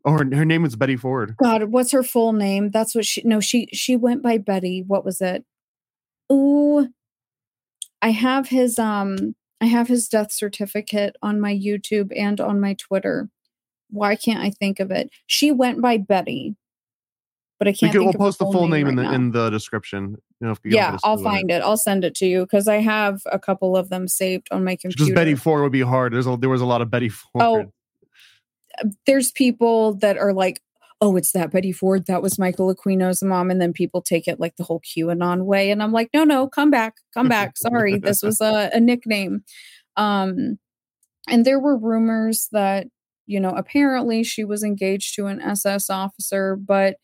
[0.06, 1.36] Oh, her, her name is Betty Ford.
[1.42, 2.72] God, what's her full name?
[2.72, 4.84] That's what she, no, she, she went by Betty.
[4.86, 5.46] What was it?
[6.32, 6.90] Ooh,
[8.02, 12.74] I have his, um, I have his death certificate on my YouTube and on my
[12.74, 13.30] Twitter.
[13.90, 15.10] Why can't I think of it?
[15.26, 16.56] She went by Betty,
[17.60, 17.92] but I can't.
[17.94, 19.16] can, think we'll of post the full name, in right the now.
[19.16, 20.18] in the description.
[20.42, 21.62] You know, yeah, I'll find it.
[21.62, 24.76] I'll send it to you because I have a couple of them saved on my
[24.76, 25.06] computer.
[25.06, 26.12] Because Betty Ford would be hard.
[26.12, 27.42] There's a, there was a lot of Betty Ford.
[27.42, 27.72] Oh,
[29.06, 30.62] there's people that are like,
[31.02, 32.06] oh, it's that Betty Ford.
[32.08, 33.52] That was Michael Aquino's mom.
[33.52, 35.70] And then people take it like the whole QAnon way.
[35.70, 37.54] And I'm like, no, no, come back, come back.
[37.58, 39.44] Sorry, this was a, a nickname.
[39.98, 40.60] Um,
[41.28, 42.88] and there were rumors that,
[43.26, 46.96] you know, apparently she was engaged to an SS officer, but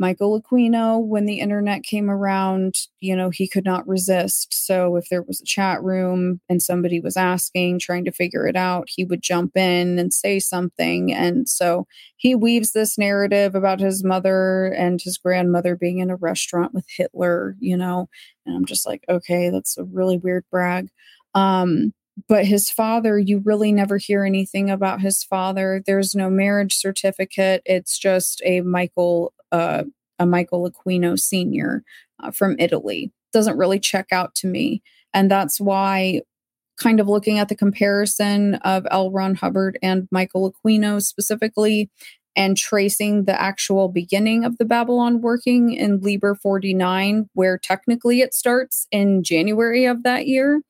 [0.00, 4.48] Michael Aquino, when the internet came around, you know, he could not resist.
[4.52, 8.54] So if there was a chat room and somebody was asking, trying to figure it
[8.54, 11.12] out, he would jump in and say something.
[11.12, 16.16] And so he weaves this narrative about his mother and his grandmother being in a
[16.16, 18.08] restaurant with Hitler, you know,
[18.46, 20.90] and I'm just like, okay, that's a really weird brag.
[21.34, 21.92] Um,
[22.28, 25.82] but his father, you really never hear anything about his father.
[25.84, 27.62] There's no marriage certificate.
[27.64, 29.84] It's just a Michael uh,
[30.18, 31.82] a Michael Aquino Senior
[32.22, 33.12] uh, from Italy.
[33.32, 34.82] Doesn't really check out to me,
[35.12, 36.22] and that's why.
[36.80, 39.10] Kind of looking at the comparison of L.
[39.10, 41.90] Ron Hubbard and Michael Aquino specifically,
[42.38, 48.32] and tracing the actual beginning of the Babylon working in Liber 49, where technically it
[48.32, 50.62] starts in January of that year.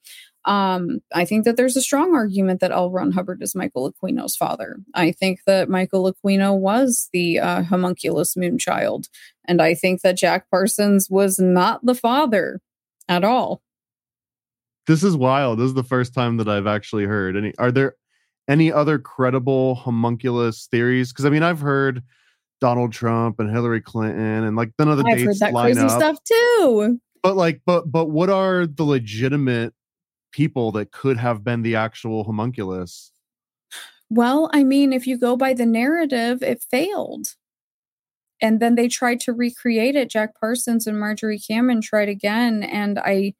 [0.48, 2.90] Um, I think that there's a strong argument that L.
[2.90, 4.78] Ron Hubbard is Michael Aquino's father.
[4.94, 9.10] I think that Michael Aquino was the uh, homunculus moonchild.
[9.46, 12.62] And I think that Jack Parsons was not the father
[13.10, 13.60] at all.
[14.86, 15.58] This is wild.
[15.58, 17.52] This is the first time that I've actually heard any.
[17.58, 17.96] Are there
[18.48, 21.12] any other credible homunculus theories?
[21.12, 22.02] Because I mean, I've heard
[22.62, 25.86] Donald Trump and Hillary Clinton, and like none of the I've heard that line crazy
[25.86, 25.90] up.
[25.90, 26.98] stuff too.
[27.22, 29.74] But like, but but what are the legitimate
[30.32, 33.12] people that could have been the actual homunculus?
[34.10, 37.34] Well, I mean, if you go by the narrative, it failed.
[38.40, 40.10] And then they tried to recreate it.
[40.10, 42.62] Jack Parsons and Marjorie Cameron tried again.
[42.62, 43.34] And I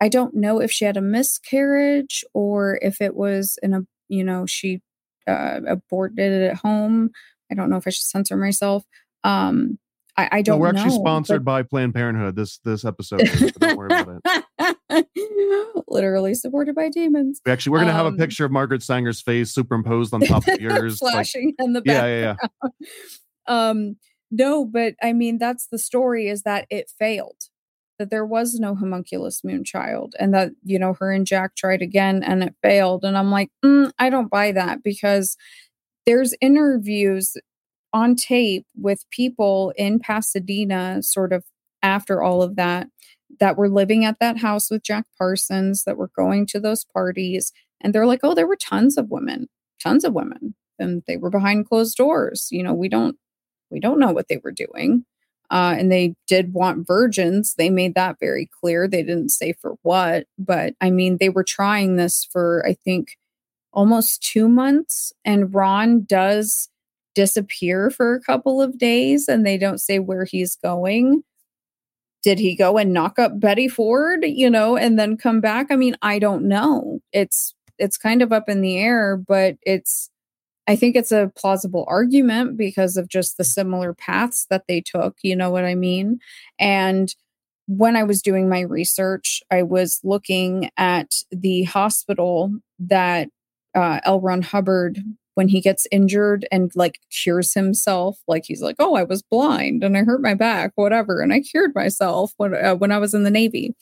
[0.00, 4.22] I don't know if she had a miscarriage or if it was in a, you
[4.22, 4.80] know, she
[5.26, 7.10] uh, aborted it at home.
[7.50, 8.84] I don't know if I should censor myself.
[9.24, 9.78] Um,
[10.18, 10.56] I, I don't.
[10.58, 12.36] No, we're actually know, sponsored by Planned Parenthood.
[12.36, 13.22] This this episode.
[13.22, 15.06] is, don't worry about it.
[15.88, 17.40] Literally supported by demons.
[17.46, 20.46] We actually we're gonna have a Um, picture of Margaret Sanger's face superimposed on top
[20.48, 21.00] of yours.
[21.00, 22.00] like- flashing in the yeah,
[22.32, 22.38] background.
[22.42, 22.70] yeah,
[23.46, 23.70] yeah.
[23.70, 23.96] um
[24.30, 27.44] no but i mean that's the story is that it failed
[27.98, 32.22] that there was no homunculus moonchild and that you know her and jack tried again
[32.22, 35.34] and it failed and i'm like mm, i don't buy that because
[36.04, 37.34] there's interviews
[37.92, 41.44] on tape with people in pasadena sort of
[41.82, 42.88] after all of that
[43.40, 47.52] that were living at that house with jack parsons that were going to those parties
[47.80, 49.48] and they're like oh there were tons of women
[49.82, 53.16] tons of women and they were behind closed doors you know we don't
[53.70, 55.04] we don't know what they were doing
[55.50, 57.54] uh, and they did want virgins.
[57.54, 58.86] They made that very clear.
[58.86, 63.16] They didn't say for what but i mean they were trying this for i think
[63.72, 66.68] almost two months and ron does
[67.18, 71.24] disappear for a couple of days and they don't say where he's going
[72.22, 75.74] did he go and knock up betty ford you know and then come back i
[75.74, 80.10] mean i don't know it's it's kind of up in the air but it's
[80.68, 85.16] I think it's a plausible argument because of just the similar paths that they took.
[85.22, 86.18] You know what I mean?
[86.60, 87.14] And
[87.66, 93.30] when I was doing my research, I was looking at the hospital that
[93.74, 94.20] uh, L.
[94.20, 94.98] Ron Hubbard,
[95.38, 99.84] when he gets injured and like cures himself, like he's like, "Oh, I was blind
[99.84, 103.14] and I hurt my back, whatever, and I cured myself when uh, when I was
[103.14, 103.76] in the Navy."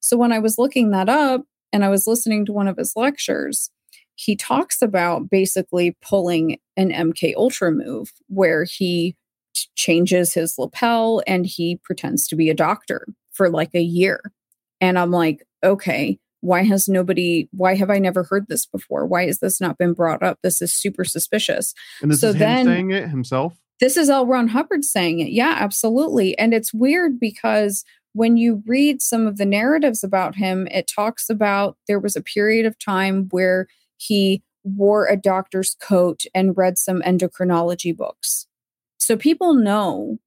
[0.00, 2.92] So when I was looking that up and I was listening to one of his
[2.94, 3.70] lectures,
[4.16, 9.16] he talks about basically pulling an MK Ultra move where he
[9.76, 14.20] changes his lapel and he pretends to be a doctor for like a year.
[14.82, 19.06] And I'm like, okay, why has nobody, why have I never heard this before?
[19.06, 20.38] Why has this not been brought up?
[20.42, 21.74] This is super suspicious.
[22.00, 23.54] And this So is him then- saying it himself.
[23.80, 24.26] This is L.
[24.26, 25.28] Ron Hubbard saying it.
[25.28, 26.36] Yeah, absolutely.
[26.36, 31.30] And it's weird because when you read some of the narratives about him, it talks
[31.30, 36.76] about there was a period of time where he wore a doctor's coat and read
[36.76, 38.48] some endocrinology books.
[38.98, 40.18] So people know,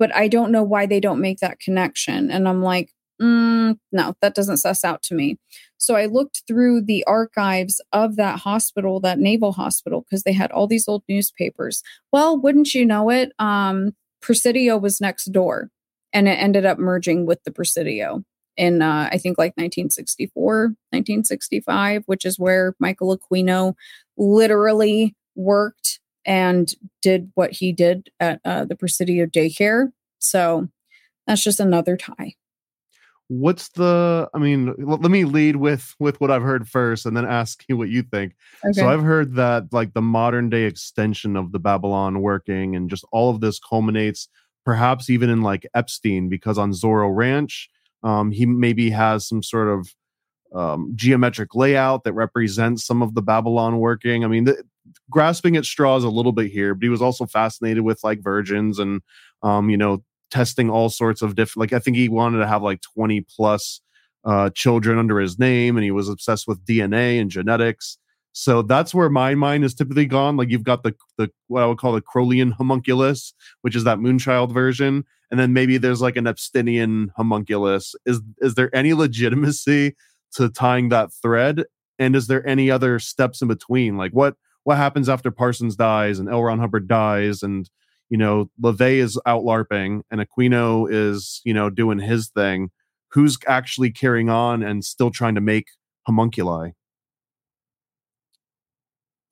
[0.00, 2.30] but I don't know why they don't make that connection.
[2.32, 2.90] And I'm like,
[3.20, 5.38] mm, no, that doesn't suss out to me.
[5.78, 10.50] So I looked through the archives of that hospital, that naval hospital, because they had
[10.50, 11.82] all these old newspapers.
[12.12, 13.32] Well, wouldn't you know it?
[13.38, 15.70] Um, Presidio was next door
[16.12, 18.24] and it ended up merging with the Presidio
[18.56, 23.74] in uh, I think like 1964, 1965, which is where Michael Aquino
[24.16, 29.92] literally worked and did what he did at uh, the Presidio daycare.
[30.18, 30.68] So
[31.26, 32.34] that's just another tie.
[33.28, 34.28] What's the?
[34.34, 37.64] I mean, l- let me lead with with what I've heard first, and then ask
[37.68, 38.34] you what you think.
[38.64, 38.72] Okay.
[38.72, 43.04] So I've heard that like the modern day extension of the Babylon working and just
[43.12, 44.28] all of this culminates
[44.66, 47.70] perhaps even in like Epstein because on Zorro Ranch
[48.02, 49.88] um he maybe has some sort of
[50.54, 54.24] um geometric layout that represents some of the Babylon working.
[54.24, 54.62] I mean the,
[55.10, 58.78] grasping at straws a little bit here, but he was also fascinated with like virgins
[58.78, 59.00] and
[59.42, 62.62] um you know testing all sorts of different like I think he wanted to have
[62.62, 63.80] like 20 plus
[64.24, 67.98] uh children under his name and he was obsessed with DNA and genetics.
[68.32, 70.36] So that's where my mind is typically gone.
[70.36, 73.98] Like you've got the the what I would call the Crowleyan homunculus, which is that
[73.98, 77.94] Moonchild version, and then maybe there's like an Epsteinian homunculus.
[78.04, 79.96] Is is there any legitimacy
[80.32, 81.64] to tying that thread?
[81.98, 83.96] And is there any other steps in between?
[83.96, 86.42] Like what what happens after Parsons dies and L.
[86.42, 87.70] Ron Hubbard dies and
[88.08, 92.70] you know LaVey is out larping and Aquino is you know doing his thing?
[93.12, 95.68] Who's actually carrying on and still trying to make
[96.06, 96.72] homunculi?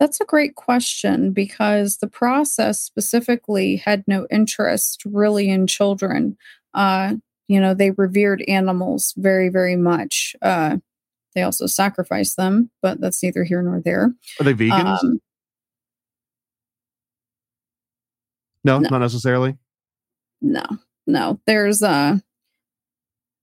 [0.00, 6.36] That's a great question because the process specifically had no interest really in children.
[6.74, 7.14] Uh,
[7.48, 10.34] you know, they revered animals very, very much.
[10.42, 10.78] Uh,
[11.34, 14.12] they also sacrificed them, but that's neither here nor there.
[14.40, 15.02] Are they vegans?
[15.02, 15.20] Um,
[18.64, 18.88] no, no.
[18.88, 19.56] not necessarily.
[20.40, 20.64] no,
[21.06, 21.40] no.
[21.46, 22.22] There's a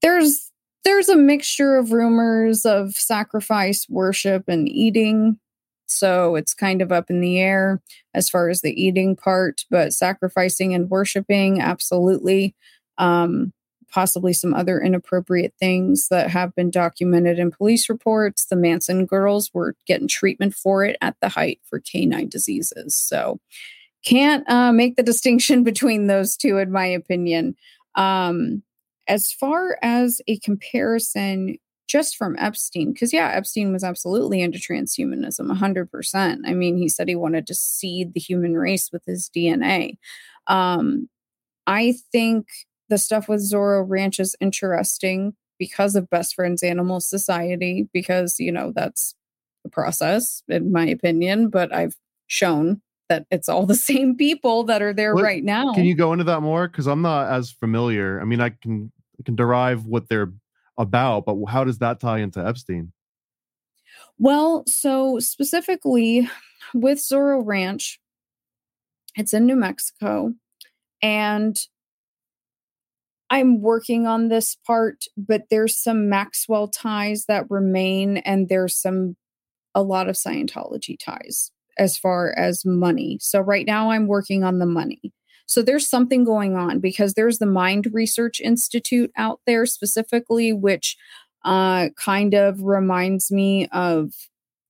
[0.02, 0.52] there's
[0.84, 5.40] there's a mixture of rumors of sacrifice, worship, and eating.
[5.86, 7.82] So it's kind of up in the air
[8.14, 12.56] as far as the eating part, but sacrificing and worshiping, absolutely.
[12.98, 13.54] Um,
[13.92, 18.46] possibly some other inappropriate things that have been documented in police reports.
[18.46, 22.96] The Manson girls were getting treatment for it at the height for canine diseases.
[22.96, 23.40] So
[24.06, 27.56] can't uh, make the distinction between those two, in my opinion.
[27.96, 28.64] Um,
[29.08, 35.52] as far as a comparison, just from Epstein, because yeah, Epstein was absolutely into transhumanism,
[35.52, 36.40] 100%.
[36.46, 39.98] I mean, he said he wanted to seed the human race with his DNA.
[40.48, 41.10] Um,
[41.68, 42.48] I think
[42.88, 48.52] the stuff with Zorro Ranch is interesting because of Best Friends Animal Society, because, you
[48.52, 49.14] know, that's
[49.64, 51.50] the process, in my opinion.
[51.50, 51.96] But I've
[52.28, 52.82] shown
[53.12, 55.74] that it's all the same people that are there What- right now.
[55.74, 56.68] Can you go into that more?
[56.68, 58.22] Because I'm not as familiar.
[58.22, 60.32] I mean, I can I can derive what they're
[60.78, 62.94] about, but how does that tie into Epstein?
[64.18, 66.30] Well, so specifically
[66.74, 68.00] with Zorro Ranch,
[69.16, 70.34] it's in New Mexico.
[71.02, 71.60] And
[73.30, 79.18] I'm working on this part, but there's some Maxwell ties that remain, and there's some
[79.74, 81.52] a lot of Scientology ties
[81.82, 83.18] as far as money.
[83.20, 85.02] So right now I'm working on the money.
[85.48, 90.96] So there's something going on because there's the Mind Research Institute out there specifically, which
[91.44, 94.14] uh, kind of reminds me of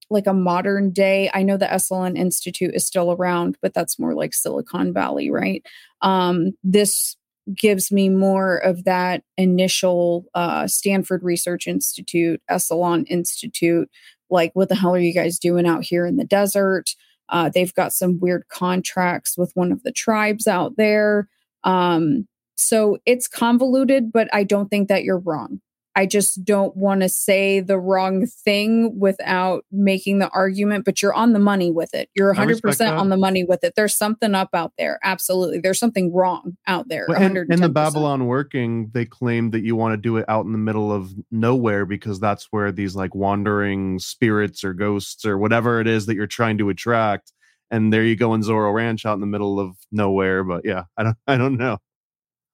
[0.09, 1.29] like a modern day.
[1.33, 5.63] I know the Esalen Institute is still around, but that's more like Silicon Valley, right?
[6.01, 7.17] Um, this
[7.53, 13.89] gives me more of that initial uh, Stanford Research Institute, Esalen Institute.
[14.31, 16.95] Like, what the hell are you guys doing out here in the desert?
[17.29, 21.29] Uh, they've got some weird contracts with one of the tribes out there.
[21.63, 25.61] Um, so it's convoluted, but I don't think that you're wrong.
[25.95, 31.13] I just don't want to say the wrong thing without making the argument, but you're
[31.13, 32.09] on the money with it.
[32.15, 33.73] You're 100% on the money with it.
[33.75, 34.99] There's something up out there.
[35.03, 35.59] Absolutely.
[35.59, 37.05] There's something wrong out there.
[37.09, 40.45] Well, and, and the Babylon working, they claim that you want to do it out
[40.45, 45.37] in the middle of nowhere because that's where these like wandering spirits or ghosts or
[45.37, 47.33] whatever it is that you're trying to attract.
[47.69, 50.43] And there you go in Zorro Ranch out in the middle of nowhere.
[50.43, 51.79] But yeah, I don't I don't know.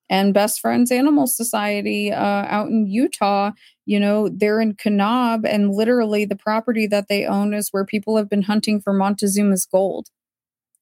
[0.10, 3.52] And Best Friends Animal Society uh, out in Utah.
[3.86, 8.18] You know, they're in Kanab, and literally the property that they own is where people
[8.18, 10.08] have been hunting for Montezuma's gold.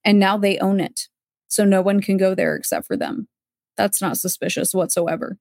[0.03, 1.07] And now they own it.
[1.47, 3.28] So no one can go there except for them.
[3.78, 5.38] That's not suspicious whatsoever.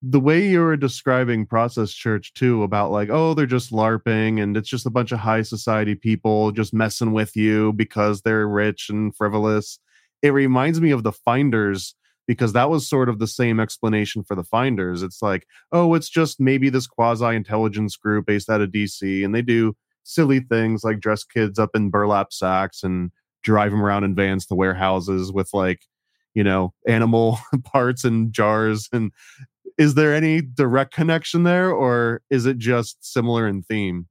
[0.00, 4.56] the way you were describing process church too about like oh they're just larping and
[4.56, 8.88] it's just a bunch of high society people just messing with you because they're rich
[8.90, 9.80] and frivolous
[10.22, 11.96] it reminds me of the finders
[12.28, 15.02] because that was sort of the same explanation for the finders.
[15.02, 19.34] It's like oh it's just maybe this quasi intelligence group based out of dc and
[19.34, 19.74] they do
[20.04, 23.10] silly things like dress kids up in burlap sacks and
[23.42, 25.80] drive them around in vans to warehouses with like
[26.34, 29.10] you know animal parts and jars and
[29.78, 34.08] is there any direct connection there or is it just similar in theme?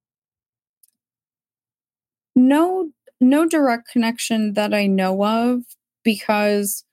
[2.36, 5.64] No, no direct connection that I know of
[6.04, 6.86] because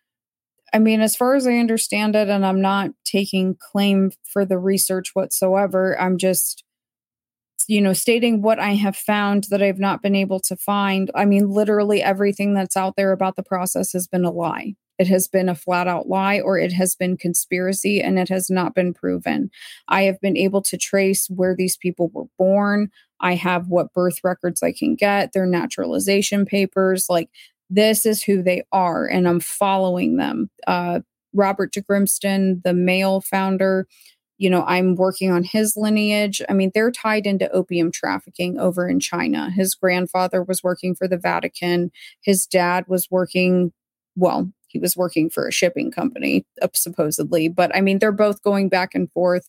[0.75, 4.59] I mean, as far as I understand it, and I'm not taking claim for the
[4.59, 6.65] research whatsoever, I'm just,
[7.69, 11.13] you know, stating what I have found that I've not been able to find.
[11.15, 14.75] I mean, literally everything that's out there about the process has been a lie.
[14.99, 18.51] It has been a flat out lie or it has been conspiracy and it has
[18.51, 19.51] not been proven.
[19.87, 22.91] I have been able to trace where these people were born.
[23.21, 27.07] I have what birth records I can get, their naturalization papers.
[27.09, 27.31] Like,
[27.75, 30.51] this is who they are, and I'm following them.
[30.67, 31.01] Uh,
[31.33, 33.87] Robert de Grimston, the male founder,
[34.39, 36.43] you know, I'm working on his lineage.
[36.49, 39.51] I mean, they're tied into opium trafficking over in China.
[39.51, 41.91] His grandfather was working for the Vatican.
[42.21, 43.73] His dad was working,
[44.17, 47.49] well, he was working for a shipping company, supposedly.
[47.49, 49.49] But I mean, they're both going back and forth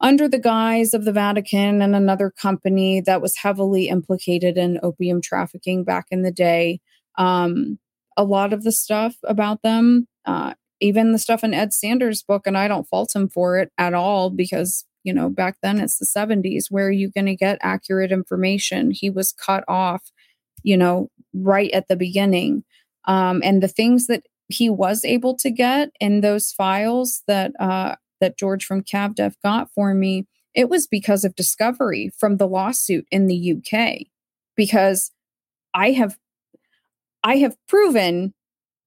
[0.00, 5.20] under the guise of the Vatican and another company that was heavily implicated in opium
[5.20, 6.80] trafficking back in the day.
[7.16, 7.78] Um,
[8.16, 12.46] a lot of the stuff about them, uh, even the stuff in Ed Sanders' book,
[12.46, 15.98] and I don't fault him for it at all because, you know, back then it's
[15.98, 16.66] the 70s.
[16.70, 18.90] Where are you going to get accurate information?
[18.90, 20.10] He was cut off,
[20.62, 22.64] you know, right at the beginning.
[23.06, 27.96] Um, and the things that he was able to get in those files that uh,
[28.20, 33.06] that George from CavDev got for me, it was because of discovery from the lawsuit
[33.10, 34.06] in the UK.
[34.56, 35.10] Because
[35.74, 36.16] I have
[37.24, 38.32] I have proven,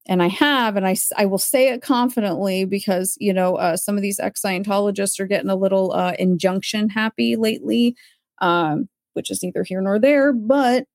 [0.07, 3.97] and I have, and I, I will say it confidently because, you know, uh, some
[3.97, 7.95] of these ex Scientologists are getting a little uh, injunction happy lately,
[8.39, 10.85] um, which is neither here nor there, but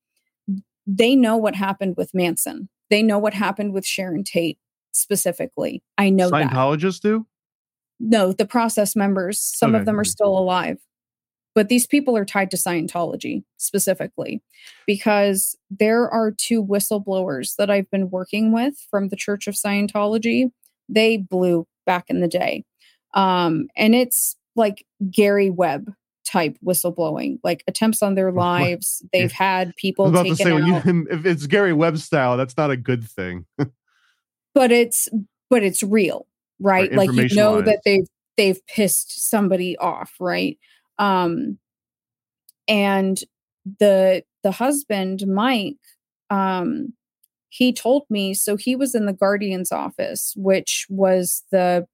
[0.87, 2.69] they know what happened with Manson.
[2.91, 4.59] They know what happened with Sharon Tate
[4.93, 5.83] specifically.
[5.99, 6.51] I know that.
[6.51, 7.27] scientologists do
[8.01, 9.81] No, the process members, some Okay.
[9.81, 10.79] of them are still alive.
[11.55, 14.43] But these people are tied to Scientology specifically
[14.87, 20.51] because there are two whistleblowers that I've been working with from the Church of Scientology.
[20.89, 22.65] They blew back in the day.
[23.15, 25.93] Um, and it's like Gary Webb
[26.25, 29.05] type whistleblowing, like attempts on their lives.
[29.13, 32.57] They've had people about to taken say out you if it's gary webb style that's
[32.57, 33.45] not a good thing
[34.55, 35.09] but it's
[35.53, 36.27] but it's real,
[36.61, 36.91] right?
[36.93, 38.07] Like you know that they've
[38.39, 40.59] they've pissed somebody off, right?
[40.99, 41.59] Um
[42.69, 43.19] and
[43.79, 45.77] the the husband, Mike,
[46.31, 46.95] um
[47.49, 51.87] he told me so he was in the Guardian's office, which was the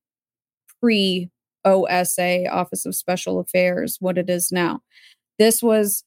[0.81, 1.31] pre
[1.65, 4.81] OSA Office of Special Affairs, what it is now.
[5.39, 6.05] This was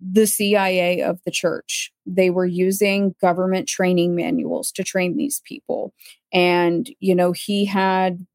[0.00, 1.92] the CIA of the church.
[2.06, 5.92] They were using government training manuals to train these people.
[6.32, 8.26] And, you know, he had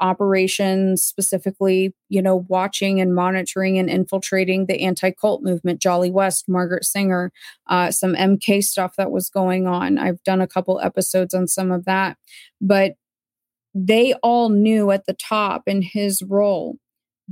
[0.00, 6.48] operations specifically, you know, watching and monitoring and infiltrating the anti cult movement, Jolly West,
[6.48, 7.32] Margaret Singer,
[7.68, 9.98] uh, some MK stuff that was going on.
[9.98, 12.16] I've done a couple episodes on some of that.
[12.60, 12.94] But
[13.74, 16.76] they all knew at the top in his role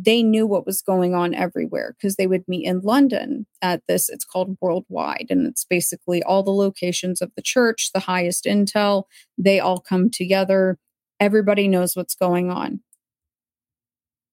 [0.00, 4.08] they knew what was going on everywhere because they would meet in London at this.
[4.08, 9.04] It's called Worldwide, and it's basically all the locations of the church, the highest intel.
[9.36, 10.78] They all come together.
[11.20, 12.80] Everybody knows what's going on.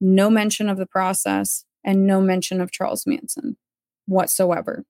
[0.02, 3.58] No mention of the process and no mention of Charles Manson
[4.06, 4.84] whatsoever.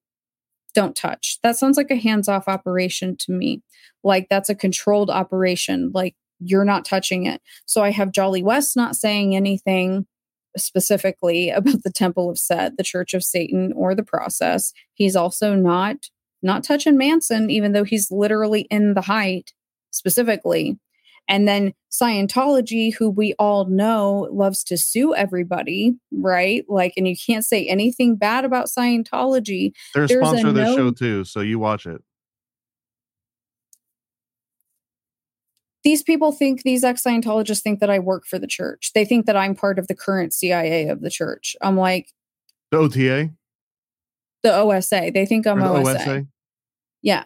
[0.74, 1.38] Don't touch.
[1.42, 3.62] That sounds like a hands off operation to me.
[4.04, 5.90] Like that's a controlled operation.
[5.94, 7.40] Like you're not touching it.
[7.64, 10.06] So I have Jolly West not saying anything
[10.58, 15.54] specifically about the temple of set the church of satan or the process he's also
[15.54, 15.96] not
[16.42, 19.52] not touching manson even though he's literally in the height
[19.90, 20.78] specifically
[21.28, 27.16] and then scientology who we all know loves to sue everybody right like and you
[27.16, 30.90] can't say anything bad about scientology They're a There's a sponsor of this no- show
[30.90, 32.02] too, so you watch it.
[35.86, 38.90] these people think these ex Scientologists think that I work for the church.
[38.92, 41.54] They think that I'm part of the current CIA of the church.
[41.62, 42.08] I'm like
[42.72, 43.30] The OTA,
[44.42, 45.12] the OSA.
[45.14, 46.00] They think I'm the OSA.
[46.00, 46.26] OSA.
[47.02, 47.24] Yeah,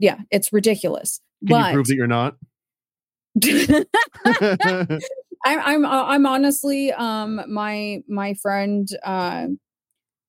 [0.00, 1.20] yeah, it's ridiculous.
[1.46, 2.34] Can but you prove that you're not?
[5.44, 9.46] I'm I'm I'm honestly um my my friend uh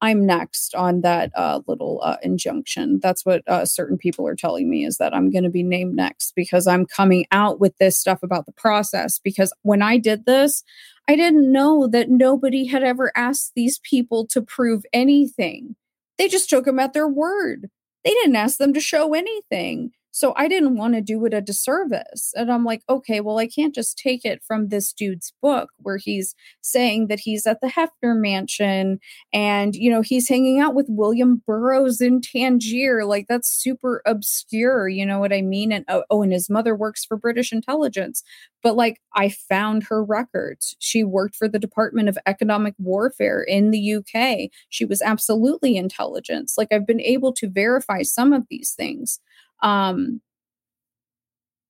[0.01, 2.99] I'm next on that uh little uh injunction.
[3.01, 5.95] That's what uh certain people are telling me is that I'm going to be named
[5.95, 10.25] next because I'm coming out with this stuff about the process because when I did
[10.25, 10.63] this
[11.07, 15.75] I didn't know that nobody had ever asked these people to prove anything.
[16.17, 17.69] They just took them at their word.
[18.05, 19.91] They didn't ask them to show anything.
[20.15, 22.33] So I didn't want to do it a disservice.
[22.35, 25.97] And I'm like, okay, well, I can't just take it from this dude's book where
[25.97, 28.99] he's saying that he's at the Hefner mansion
[29.33, 33.05] and, you know, he's hanging out with William Burroughs in Tangier.
[33.05, 34.87] Like, that's super obscure.
[34.87, 35.71] You know what I mean?
[35.71, 38.21] And oh, oh, and his mother works for British intelligence.
[38.61, 40.75] But like, I found her records.
[40.77, 44.51] She worked for the Department of Economic Warfare in the UK.
[44.69, 46.53] She was absolutely intelligence.
[46.55, 49.19] Like, I've been able to verify some of these things.
[49.63, 50.21] Um,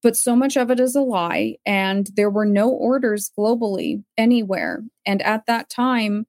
[0.02, 4.84] but so much of it is a lie, and there were no orders globally anywhere.
[5.06, 6.26] And at that time,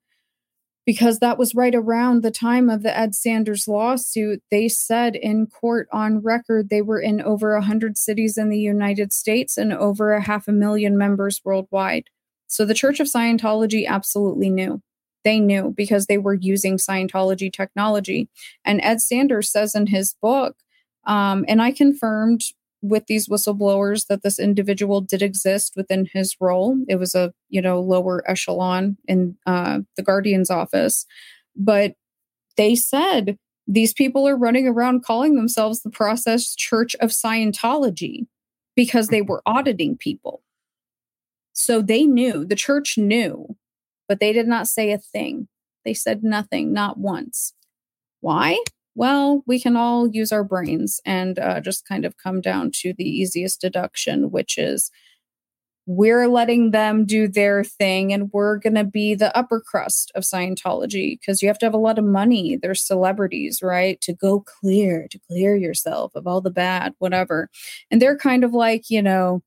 [0.85, 5.47] because that was right around the time of the Ed Sanders lawsuit, they said in
[5.47, 10.13] court on record they were in over 100 cities in the United States and over
[10.13, 12.05] a half a million members worldwide.
[12.47, 14.81] So the Church of Scientology absolutely knew.
[15.23, 18.29] They knew because they were using Scientology technology.
[18.63, 20.55] And Ed Sanders says in his book,
[21.05, 22.41] um, and I confirmed
[22.81, 26.77] with these whistleblowers that this individual did exist within his role.
[26.87, 31.05] It was a you know lower echelon in uh, the Guardian's office,
[31.55, 31.93] but
[32.57, 33.37] they said
[33.67, 38.27] these people are running around calling themselves the Process Church of Scientology
[38.75, 40.43] because they were auditing people.
[41.53, 43.55] So they knew the church knew,
[44.07, 45.47] but they did not say a thing.
[45.83, 47.53] They said nothing, not once.
[48.19, 48.59] Why?
[48.95, 52.93] Well, we can all use our brains and uh, just kind of come down to
[52.97, 54.89] the easiest deduction, which is
[55.87, 60.23] we're letting them do their thing and we're going to be the upper crust of
[60.23, 62.57] Scientology because you have to have a lot of money.
[62.59, 64.01] There's celebrities, right?
[64.01, 67.49] To go clear, to clear yourself of all the bad, whatever.
[67.91, 69.43] And they're kind of like, you know,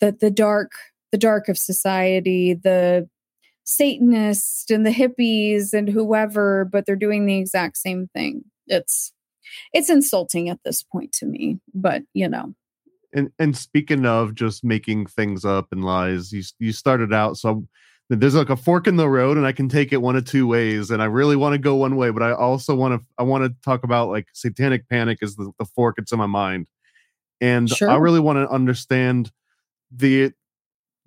[0.00, 0.72] the the dark
[1.10, 3.08] the dark of society, the
[3.64, 8.44] Satanists and the hippies and whoever, but they're doing the exact same thing.
[8.68, 9.12] It's
[9.72, 12.54] it's insulting at this point to me, but you know,
[13.12, 17.66] and and speaking of just making things up and lies, you you started out so
[18.10, 20.46] there's like a fork in the road, and I can take it one of two
[20.46, 23.22] ways, and I really want to go one way, but I also want to I
[23.22, 26.68] want to talk about like satanic panic is the, the fork it's in my mind,
[27.40, 29.30] and I really want to understand
[29.90, 30.32] the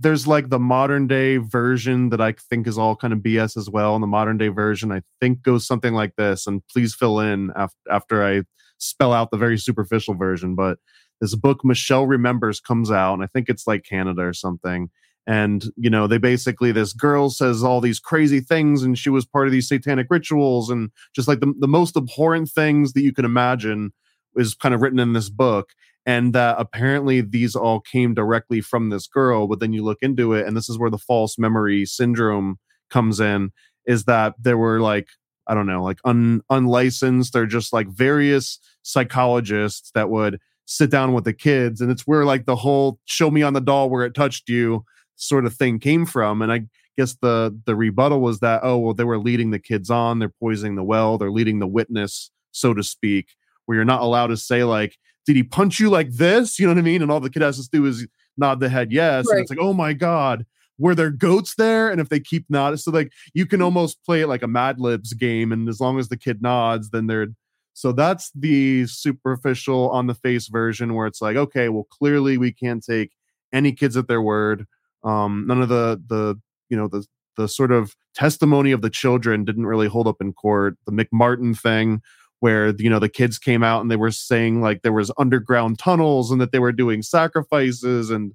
[0.02, 3.70] there's like the modern day version that I think is all kind of BS as
[3.70, 3.94] well.
[3.94, 6.48] And the modern day version, I think, goes something like this.
[6.48, 8.44] And please fill in after, after I
[8.80, 10.56] spell out the very superficial version.
[10.56, 10.80] But
[11.20, 14.90] this book Michelle Remembers comes out, and I think it's like Canada or something.
[15.28, 19.26] And you know, they basically this girl says all these crazy things, and she was
[19.26, 23.14] part of these satanic rituals, and just like the, the most abhorrent things that you
[23.14, 23.94] can imagine
[24.36, 25.70] is kind of written in this book.
[26.06, 30.34] And that apparently these all came directly from this girl, but then you look into
[30.34, 32.58] it, and this is where the false memory syndrome
[32.90, 33.52] comes in
[33.86, 35.08] is that there were like
[35.48, 37.34] I don't know, like un, unlicensed.
[37.34, 42.26] They're just like various psychologists that would sit down with the kids, and it's where
[42.26, 44.86] like the whole "show me on the doll where it touched you"
[45.16, 46.42] sort of thing came from.
[46.42, 46.62] And I
[46.98, 50.30] guess the the rebuttal was that oh well, they were leading the kids on, they're
[50.40, 53.30] poisoning the well, they're leading the witness, so to speak,
[53.66, 56.74] where you're not allowed to say like, "Did he punch you like this?" You know
[56.74, 57.02] what I mean?
[57.02, 58.08] And all the kid has to do is
[58.38, 59.36] nod the head yes, right.
[59.36, 60.46] and it's like, "Oh my god."
[60.82, 61.92] were there goats there?
[61.92, 64.80] And if they keep nodding, so like you can almost play it like a Mad
[64.80, 67.28] Libs game, and as long as the kid nods, then they're
[67.74, 72.52] so that's the superficial on the face version where it's like, okay, well, clearly we
[72.52, 73.12] can't take
[73.54, 74.66] any kids at their word.
[75.04, 77.06] Um, none of the the you know the
[77.38, 80.78] the sort of testimony of the children didn't really hold up in court.
[80.86, 82.02] The McMartin thing,
[82.42, 85.80] where you know the kids came out and they were saying like there was underground
[85.80, 88.34] tunnels and that they were doing sacrifices and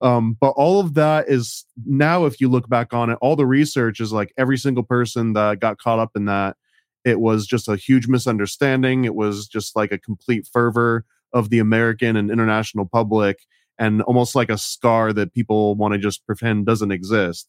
[0.00, 3.46] um, but all of that is now, if you look back on it, all the
[3.46, 6.56] research is like every single person that got caught up in that.
[7.04, 9.04] It was just a huge misunderstanding.
[9.04, 13.40] It was just like a complete fervor of the American and international public,
[13.78, 17.48] and almost like a scar that people want to just pretend doesn't exist.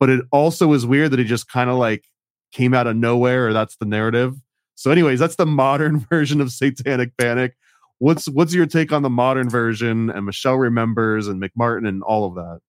[0.00, 2.06] But it also is weird that it just kind of like
[2.52, 4.34] came out of nowhere, or that's the narrative.
[4.74, 7.54] So, anyways, that's the modern version of Satanic Panic
[7.98, 12.26] what's what's your take on the modern version and Michelle remembers and McMartin and all
[12.26, 12.60] of that?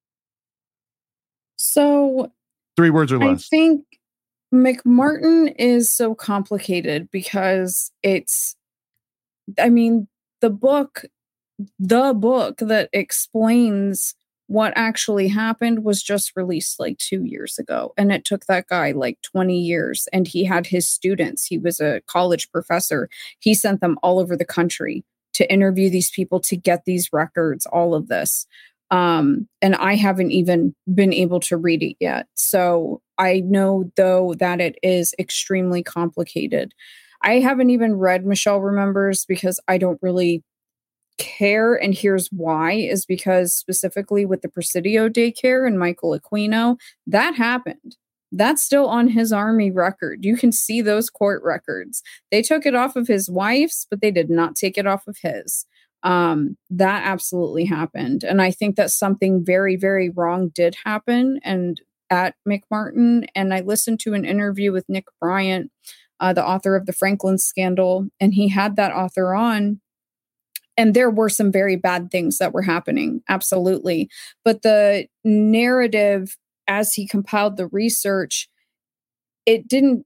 [1.58, 2.32] So
[2.76, 3.48] three words or less.
[3.52, 3.86] I think
[4.54, 8.56] McMartin is so complicated because it's
[9.60, 10.08] I mean,
[10.42, 11.06] the book
[11.80, 14.16] the book that explains
[14.48, 17.94] what actually happened was just released like two years ago.
[17.98, 20.08] And it took that guy like 20 years.
[20.14, 23.10] And he had his students, he was a college professor.
[23.40, 27.66] He sent them all over the country to interview these people to get these records,
[27.66, 28.46] all of this.
[28.92, 32.28] Um, and I haven't even been able to read it yet.
[32.36, 36.74] So I know, though, that it is extremely complicated.
[37.22, 40.44] I haven't even read Michelle Remembers because I don't really
[41.18, 41.76] care.
[41.76, 47.98] And here's why is because specifically with the Presidio daycare and Michael Aquino, that happened
[48.32, 50.26] that's still on his army record.
[50.26, 52.02] You can see those court records.
[52.32, 55.18] They took it off of his wife's, but they did not take it off of
[55.22, 55.66] his.
[56.04, 58.24] Um, that absolutely happened.
[58.24, 63.26] And I think that something very, very wrong did happen and at McMartin.
[63.34, 65.72] And I listened to an interview with Nick Bryant,
[66.20, 69.82] uh, the author of the Franklin scandal, and he had that author on
[70.78, 74.10] and there were some very bad things that were happening absolutely
[74.44, 78.50] but the narrative as he compiled the research,
[79.46, 80.06] it didn't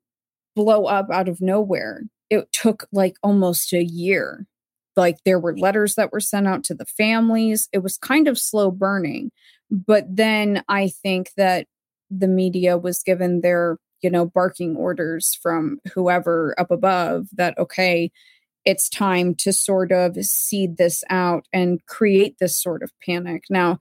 [0.55, 2.03] blow up out of nowhere.
[2.30, 4.45] It took like almost a year.
[4.95, 7.70] Like there were letters that were sent out to the families.
[7.72, 9.32] It was kind of slow burning.
[9.72, 11.67] But then I think that
[12.09, 18.11] the media was given their, you know, barking orders from whoever up above that, okay,
[18.66, 23.43] it's time to sort of seed this out and create this sort of panic.
[23.49, 23.80] Now,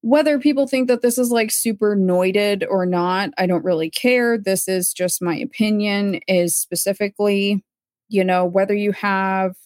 [0.00, 4.38] whether people think that this is like super noited or not, I don't really care.
[4.38, 7.64] This is just my opinion, is specifically,
[8.08, 9.56] you know, whether you have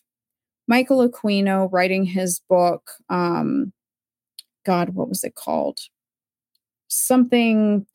[0.66, 3.72] Michael Aquino writing his book, um,
[4.64, 5.78] God, what was it called?
[6.88, 7.86] Something,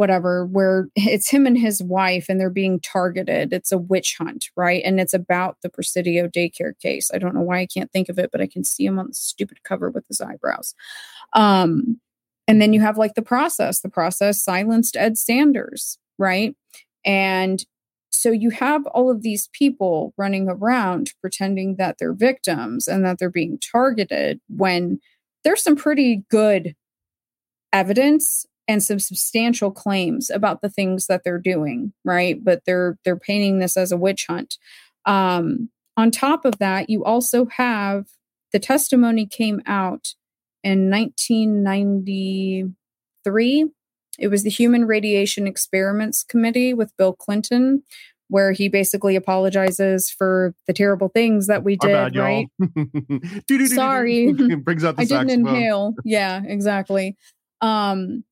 [0.00, 3.52] whatever, where it's him and his wife and they're being targeted.
[3.52, 4.82] It's a witch hunt, right?
[4.82, 7.10] And it's about the Presidio daycare case.
[7.12, 9.08] I don't know why I can't think of it, but I can see him on
[9.08, 10.74] the stupid cover with his eyebrows.
[11.34, 12.00] Um,
[12.48, 13.80] and then you have like the process.
[13.80, 16.56] The process silenced Ed Sanders, right?
[17.04, 17.62] And
[18.08, 23.18] so you have all of these people running around pretending that they're victims and that
[23.18, 24.98] they're being targeted when
[25.44, 26.74] there's some pretty good
[27.72, 33.16] evidence and some substantial claims about the things that they're doing right but they're they're
[33.16, 34.56] painting this as a witch hunt
[35.04, 38.06] um on top of that you also have
[38.52, 40.14] the testimony came out
[40.62, 43.66] in 1993.
[44.18, 47.84] It was the Human Radiation Experiments Committee with Bill Clinton,
[48.28, 51.92] where he basically apologizes for the terrible things that we did.
[51.92, 52.48] Bad, right?
[53.68, 55.94] Sorry, brings out the I didn't inhale.
[56.04, 57.16] Yeah, exactly.
[57.60, 58.24] Um,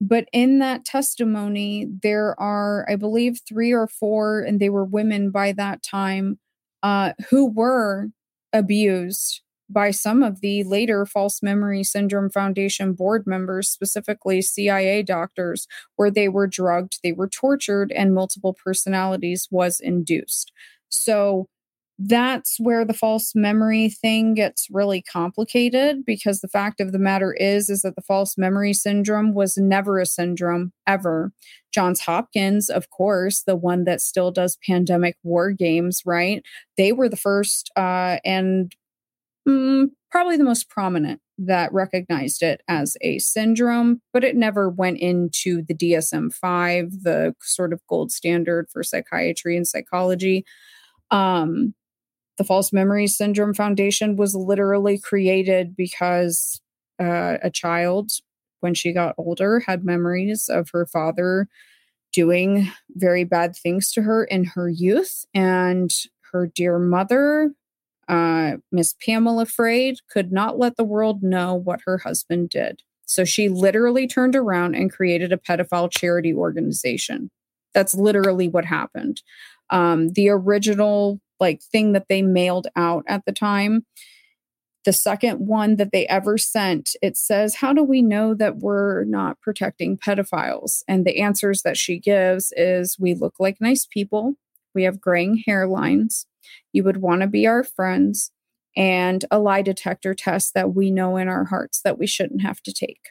[0.00, 5.30] but in that testimony, there are, I believe, three or four, and they were women
[5.30, 6.38] by that time,
[6.82, 8.08] uh, who were
[8.52, 15.68] abused by some of the later False Memory Syndrome Foundation board members, specifically CIA doctors,
[15.96, 20.50] where they were drugged, they were tortured, and multiple personalities was induced.
[20.88, 21.48] So
[22.02, 27.34] that's where the false memory thing gets really complicated because the fact of the matter
[27.34, 31.30] is is that the false memory syndrome was never a syndrome ever.
[31.74, 36.42] Johns hopkins of course the one that still does pandemic war games right?
[36.78, 38.74] They were the first uh, and
[39.46, 44.98] mm, probably the most prominent that recognized it as a syndrome but it never went
[44.98, 50.46] into the dsm-5 the sort of gold standard for psychiatry and psychology.
[51.10, 51.74] Um,
[52.40, 56.58] the False Memories Syndrome Foundation was literally created because
[56.98, 58.12] uh, a child,
[58.60, 61.48] when she got older, had memories of her father
[62.14, 65.26] doing very bad things to her in her youth.
[65.34, 65.94] And
[66.32, 67.52] her dear mother,
[68.08, 72.80] uh, Miss Pamela Freyd, could not let the world know what her husband did.
[73.04, 77.30] So she literally turned around and created a pedophile charity organization.
[77.74, 79.20] That's literally what happened.
[79.68, 83.86] Um, the original like thing that they mailed out at the time.
[84.84, 89.04] The second one that they ever sent it says how do we know that we're
[89.04, 90.82] not protecting pedophiles?
[90.88, 94.34] And the answers that she gives is we look like nice people.
[94.74, 96.26] We have graying hairlines.
[96.72, 98.30] You would want to be our friends
[98.76, 102.62] and a lie detector test that we know in our hearts that we shouldn't have
[102.62, 103.10] to take.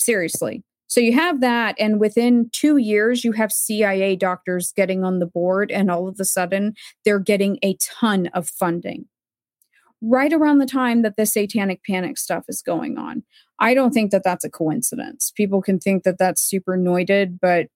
[0.00, 5.18] Seriously so you have that, and within two years, you have CIA doctors getting on
[5.18, 6.74] the board, and all of a sudden,
[7.04, 9.04] they're getting a ton of funding.
[10.00, 13.22] Right around the time that the satanic panic stuff is going on.
[13.58, 15.30] I don't think that that's a coincidence.
[15.36, 17.66] People can think that that's super noited, but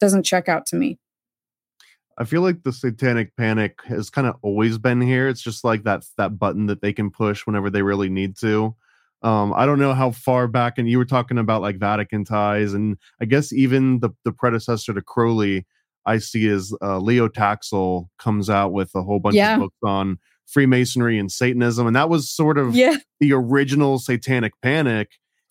[0.00, 0.98] doesn't check out to me.
[2.16, 5.28] I feel like the satanic panic has kind of always been here.
[5.28, 8.74] It's just like that that button that they can push whenever they really need to.
[9.22, 12.74] Um, I don't know how far back, and you were talking about like Vatican ties,
[12.74, 15.64] and I guess even the the predecessor to Crowley,
[16.06, 19.54] I see as uh, Leo Taxil comes out with a whole bunch yeah.
[19.54, 22.96] of books on Freemasonry and Satanism, and that was sort of yeah.
[23.20, 25.10] the original Satanic Panic.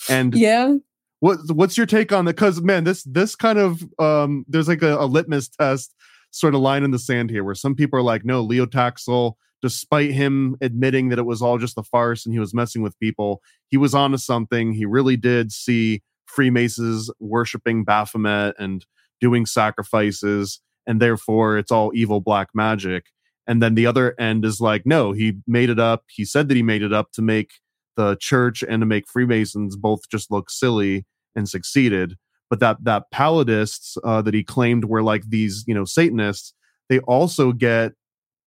[0.09, 0.75] And yeah,
[1.21, 2.35] what what's your take on that?
[2.35, 5.95] Because man, this this kind of um, there's like a, a litmus test
[6.31, 9.33] sort of line in the sand here, where some people are like, no, Leo Taxil
[9.61, 12.99] despite him admitting that it was all just a farce and he was messing with
[12.99, 14.73] people, he was onto something.
[14.73, 18.85] He really did see Freemasons worshiping Baphomet and
[19.19, 23.05] doing sacrifices, and therefore it's all evil black magic.
[23.47, 26.05] And then the other end is like, no, he made it up.
[26.09, 27.51] He said that he made it up to make
[27.97, 31.05] the church and to make Freemasons both just look silly
[31.35, 32.15] and succeeded.
[32.49, 36.53] But that that Palladists uh, that he claimed were like these, you know, Satanists,
[36.89, 37.93] they also get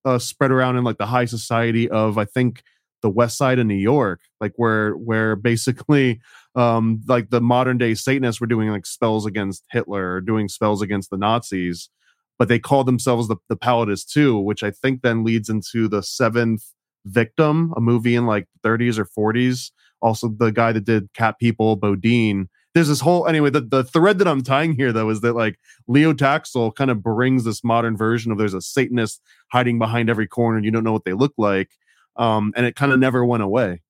[0.05, 2.63] uh, spread around in like the high society of I think
[3.03, 6.21] the west side of New York, like where where basically
[6.55, 10.81] um like the modern day Satanists were doing like spells against Hitler or doing spells
[10.83, 11.91] against the Nazis,
[12.39, 16.03] but they called themselves the, the Palladists too, which I think then leads into the
[16.03, 16.65] seventh
[17.05, 19.71] victim, a movie in like 30s or 40s.
[20.01, 24.19] Also the guy that did Cat People, Bodine, there's this whole anyway the, the thread
[24.19, 27.97] that i'm tying here though is that like leo taxil kind of brings this modern
[27.97, 29.23] version of there's a satanist
[29.53, 31.71] hiding behind every corner and you don't know what they look like
[32.17, 33.83] um, and it kind of never went away.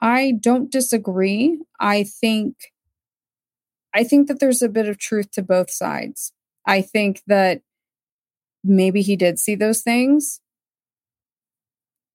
[0.00, 1.60] I don't disagree.
[1.80, 2.54] I think
[3.94, 6.32] i think that there's a bit of truth to both sides.
[6.66, 7.62] I think that
[8.62, 10.40] maybe he did see those things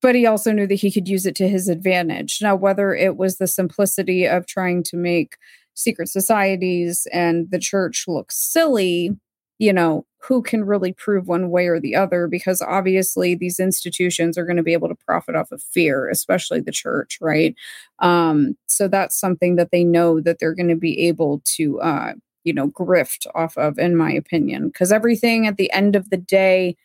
[0.03, 2.39] but he also knew that he could use it to his advantage.
[2.41, 5.37] Now, whether it was the simplicity of trying to make
[5.75, 9.17] secret societies and the church look silly,
[9.59, 12.27] you know, who can really prove one way or the other?
[12.27, 16.59] Because obviously, these institutions are going to be able to profit off of fear, especially
[16.59, 17.55] the church, right?
[17.99, 22.13] Um, so that's something that they know that they're going to be able to, uh,
[22.43, 24.67] you know, grift off of, in my opinion.
[24.67, 26.75] Because everything at the end of the day,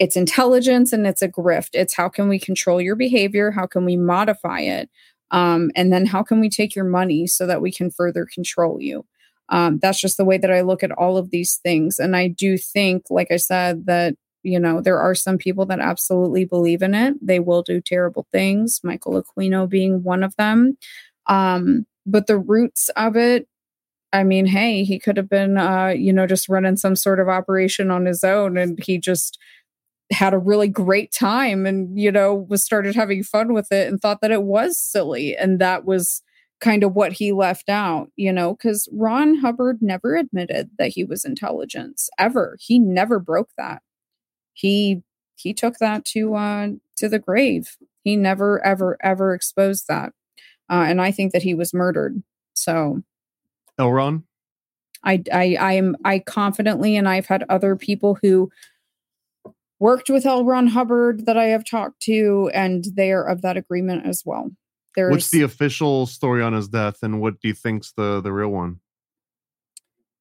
[0.00, 1.68] it's intelligence and it's a grift.
[1.74, 3.50] It's how can we control your behavior?
[3.50, 4.88] How can we modify it?
[5.30, 8.80] Um, and then how can we take your money so that we can further control
[8.80, 9.04] you?
[9.50, 11.98] Um, that's just the way that I look at all of these things.
[11.98, 15.80] And I do think, like I said, that, you know, there are some people that
[15.80, 17.14] absolutely believe in it.
[17.20, 20.78] They will do terrible things, Michael Aquino being one of them.
[21.26, 23.46] Um, but the roots of it,
[24.12, 27.28] I mean, hey, he could have been, uh, you know, just running some sort of
[27.28, 29.38] operation on his own and he just,
[30.12, 34.00] had a really great time and you know was started having fun with it and
[34.00, 36.22] thought that it was silly and that was
[36.60, 41.04] kind of what he left out you know cuz Ron Hubbard never admitted that he
[41.04, 43.82] was intelligence ever he never broke that
[44.52, 45.02] he
[45.40, 47.76] he took that to uh, to the grave.
[48.04, 50.12] He never, ever, ever exposed that,
[50.70, 52.22] uh, and I think that he was murdered.
[52.54, 53.02] So,
[53.78, 54.24] Elron.
[55.02, 58.50] I, I, I am, I confidently, and I've had other people who
[59.80, 60.44] worked with L.
[60.44, 64.50] Ron Hubbard that I have talked to, and they are of that agreement as well.
[64.94, 68.32] There's, What's the official story on his death, and what do you think's the the
[68.32, 68.80] real one?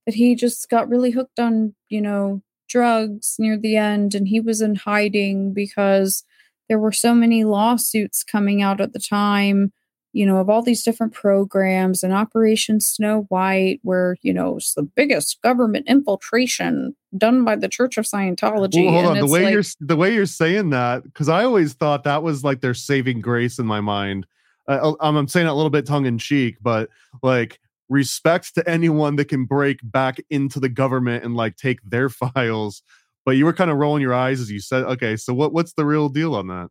[0.05, 4.39] That he just got really hooked on, you know, drugs near the end, and he
[4.39, 6.23] was in hiding because
[6.67, 9.73] there were so many lawsuits coming out at the time
[10.11, 14.73] you know, of all these different programs and Operation Snow White, where, you know, it's
[14.73, 18.85] the biggest government infiltration done by the Church of Scientology.
[18.85, 19.19] Well, hold on.
[19.19, 22.43] The way like, you're the way you're saying that, because I always thought that was
[22.43, 24.25] like their saving grace in my mind.
[24.67, 26.89] Uh, I'm saying it a little bit tongue in cheek, but
[27.21, 32.09] like respect to anyone that can break back into the government and like take their
[32.09, 32.81] files.
[33.25, 35.73] But you were kind of rolling your eyes as you said, okay, so what what's
[35.73, 36.69] the real deal on that?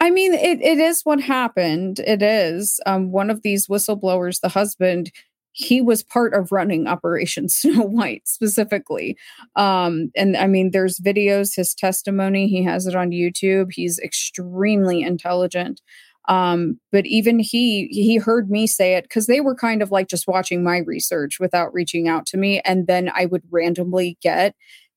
[0.00, 2.00] I mean, it, it is what happened.
[2.00, 2.80] It is.
[2.86, 5.10] Um, one of these whistleblowers, the husband,
[5.52, 9.16] he was part of running Operation Snow White specifically.
[9.56, 13.72] Um, and I mean, there's videos, his testimony, he has it on YouTube.
[13.72, 15.80] He's extremely intelligent.
[16.26, 20.08] Um, but even he he heard me say it because they were kind of like
[20.08, 22.60] just watching my research without reaching out to me.
[22.64, 24.54] And then I would randomly get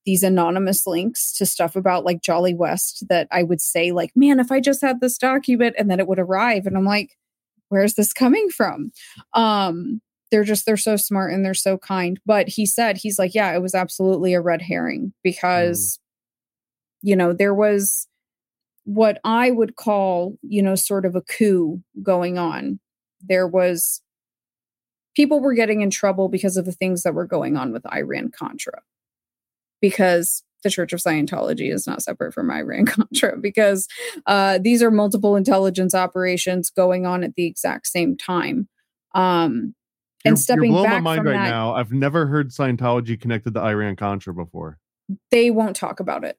[0.08, 4.40] these anonymous links to stuff about like Jolly West that I would say, like, man,
[4.40, 6.64] if I just had this document and then it would arrive.
[6.64, 7.18] And I'm like,
[7.68, 8.90] where's this coming from?
[9.34, 10.00] Um,
[10.30, 12.18] they're just they're so smart and they're so kind.
[12.24, 15.98] But he said, he's like, yeah, it was absolutely a red herring because,
[17.04, 17.10] mm.
[17.10, 18.08] you know, there was
[18.84, 22.80] what I would call, you know, sort of a coup going on.
[23.20, 24.00] There was
[25.14, 28.30] people were getting in trouble because of the things that were going on with Iran
[28.30, 28.80] Contra
[29.80, 33.86] because the Church of Scientology is not separate from Iran Contra because
[34.26, 38.68] uh, these are multiple intelligence operations going on at the exact same time.
[39.14, 39.74] Um,
[40.24, 41.74] and you're, stepping you're back my mind from right that, now.
[41.74, 44.78] I've never heard Scientology connected to Iran Contra before.
[45.30, 46.36] They won't talk about it.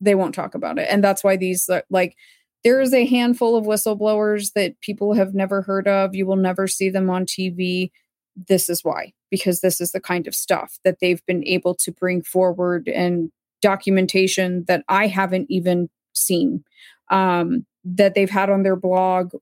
[0.00, 2.16] They won't talk about it, and that's why these uh, like
[2.64, 6.14] there is a handful of whistleblowers that people have never heard of.
[6.14, 7.90] You will never see them on TV.
[8.36, 11.92] This is why because this is the kind of stuff that they've been able to
[11.92, 16.64] bring forward and documentation that I haven't even seen
[17.10, 19.32] um, that they've had on their blog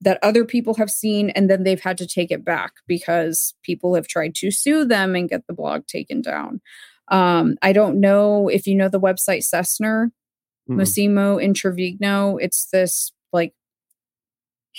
[0.00, 3.94] that other people have seen and then they've had to take it back because people
[3.94, 6.60] have tried to sue them and get the blog taken down.
[7.08, 10.76] Um, I don't know if you know the website CESNUR, mm-hmm.
[10.76, 12.36] Massimo Introvigne.
[12.40, 13.54] It's this like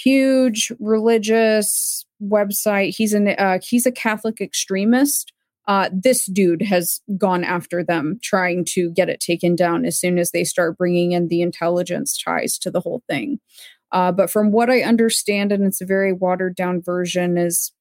[0.03, 2.95] huge religious website.
[2.95, 5.33] He's an uh, he's a Catholic extremist.
[5.67, 10.17] Uh, this dude has gone after them, trying to get it taken down as soon
[10.17, 13.39] as they start bringing in the intelligence ties to the whole thing.
[13.91, 17.73] Uh, but from what I understand, and it's a very watered down version, is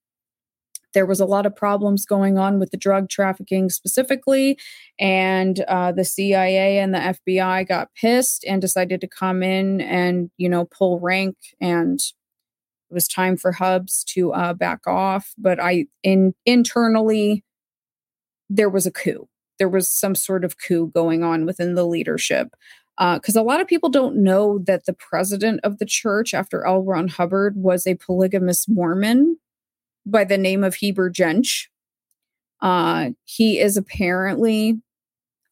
[0.96, 4.58] there was a lot of problems going on with the drug trafficking specifically
[4.98, 10.30] and uh, the cia and the fbi got pissed and decided to come in and
[10.38, 12.00] you know pull rank and
[12.90, 15.34] it was time for hubs to uh, back off.
[15.36, 17.44] But i in internally
[18.48, 19.28] there was a coup.
[19.58, 22.48] There was some sort of coup going on within the leadership
[22.96, 26.64] because uh, a lot of people don't know that the president of the church after
[26.64, 26.82] L.
[26.82, 29.36] Ron Hubbard was a polygamous Mormon
[30.06, 31.66] by the name of Heber Jentzsch.
[32.62, 34.80] Uh, he is apparently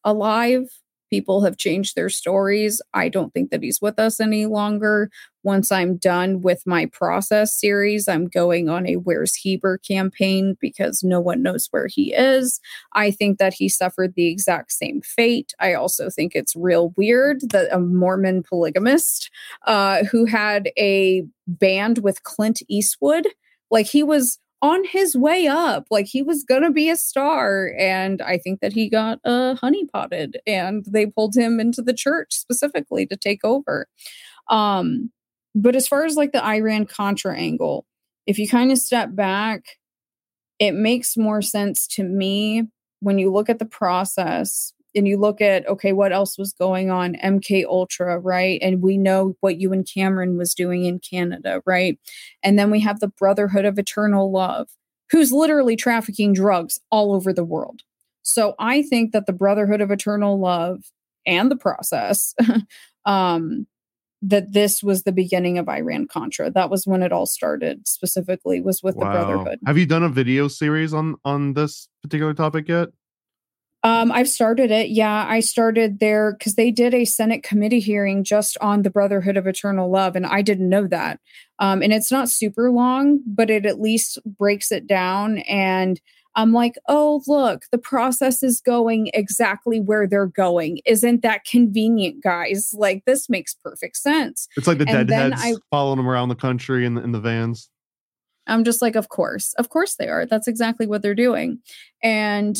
[0.03, 0.69] alive.
[1.11, 2.81] People have changed their stories.
[2.93, 5.11] I don't think that he's with us any longer.
[5.43, 11.03] Once I'm done with my process series, I'm going on a Where's Heber campaign because
[11.03, 12.59] no one knows where he is.
[12.93, 15.53] I think that he suffered the exact same fate.
[15.59, 19.29] I also think it's real weird that a Mormon polygamist
[19.67, 23.27] uh, who had a band with Clint Eastwood,
[23.69, 25.85] like he was on his way up.
[25.91, 27.73] Like he was going to be a star.
[27.77, 32.33] And I think that he got uh, honeypotted and they pulled him into the church
[32.33, 33.87] specifically to take over.
[34.49, 35.11] Um,
[35.53, 37.85] but as far as like the Iran Contra angle,
[38.25, 39.63] if you kind of step back,
[40.59, 42.63] it makes more sense to me
[43.01, 46.89] when you look at the process and you look at okay what else was going
[46.89, 51.99] on mk ultra right and we know what Ewan Cameron was doing in canada right
[52.43, 54.69] and then we have the brotherhood of eternal love
[55.11, 57.81] who's literally trafficking drugs all over the world
[58.21, 60.83] so i think that the brotherhood of eternal love
[61.25, 62.33] and the process
[63.05, 63.67] um
[64.27, 66.49] that this was the beginning of Iran Contra.
[66.49, 67.87] That was when it all started.
[67.87, 69.05] Specifically, was with wow.
[69.05, 69.59] the Brotherhood.
[69.67, 72.89] Have you done a video series on on this particular topic yet?
[73.85, 74.89] Um, I've started it.
[74.89, 79.37] Yeah, I started there because they did a Senate committee hearing just on the Brotherhood
[79.37, 81.19] of Eternal Love, and I didn't know that.
[81.59, 85.37] Um, and it's not super long, but it at least breaks it down.
[85.39, 86.01] And
[86.33, 90.79] I'm like, oh, look, the process is going exactly where they're going.
[90.85, 92.73] Isn't that convenient, guys?
[92.75, 94.47] Like, this makes perfect sense.
[94.57, 97.19] It's like the And deadheads I- following them around the country in the, in the
[97.21, 97.69] vans.
[98.47, 100.25] I'm just like, of course, of course they are.
[100.25, 101.59] That's exactly what they're doing.
[102.03, 102.57] And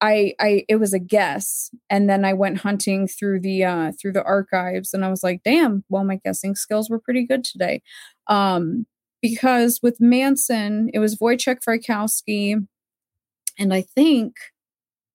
[0.00, 4.12] I, I, it was a guess, and then I went hunting through the uh, through
[4.12, 7.82] the archives, and I was like, damn, well, my guessing skills were pretty good today,
[8.26, 8.86] um,
[9.22, 12.66] because with Manson, it was Wojciech Frykowski,
[13.58, 14.36] and I think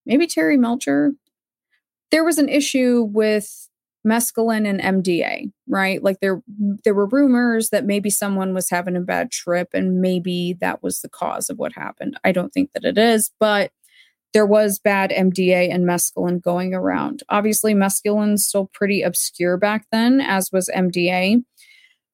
[0.05, 1.13] maybe Terry Melcher.
[2.11, 3.69] There was an issue with
[4.05, 6.01] mescaline and MDA, right?
[6.03, 6.41] Like there
[6.83, 11.01] there were rumors that maybe someone was having a bad trip and maybe that was
[11.01, 12.17] the cause of what happened.
[12.23, 13.71] I don't think that it is, but
[14.33, 17.23] there was bad MDA and mescaline going around.
[17.29, 21.43] Obviously, mescaline's still pretty obscure back then, as was MDA.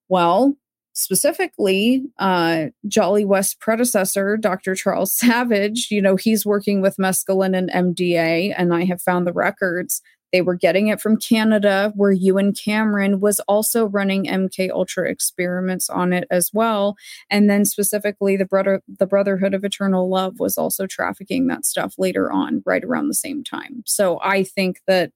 [0.07, 0.55] Well,
[0.93, 4.75] specifically, uh, Jolly West predecessor, Dr.
[4.75, 9.33] Charles Savage, you know, he's working with mescaline and MDA, and I have found the
[9.33, 10.01] records.
[10.35, 15.89] They were getting it from Canada, where Ewan Cameron was also running MK Ultra experiments
[15.89, 16.97] on it as well.
[17.29, 21.95] And then specifically, the brother, the Brotherhood of Eternal Love was also trafficking that stuff
[21.97, 23.81] later on, right around the same time.
[23.85, 25.13] So I think that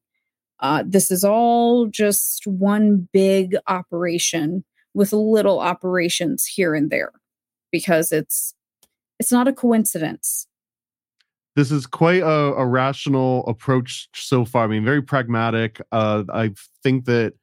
[0.61, 4.63] uh, this is all just one big operation
[4.93, 7.11] with little operations here and there,
[7.73, 8.53] because it's
[9.19, 10.47] it's not a coincidence.
[11.59, 14.63] This is quite a, a rational approach so far.
[14.63, 15.81] I mean, very pragmatic.
[15.91, 16.51] Uh, I
[16.83, 17.33] think that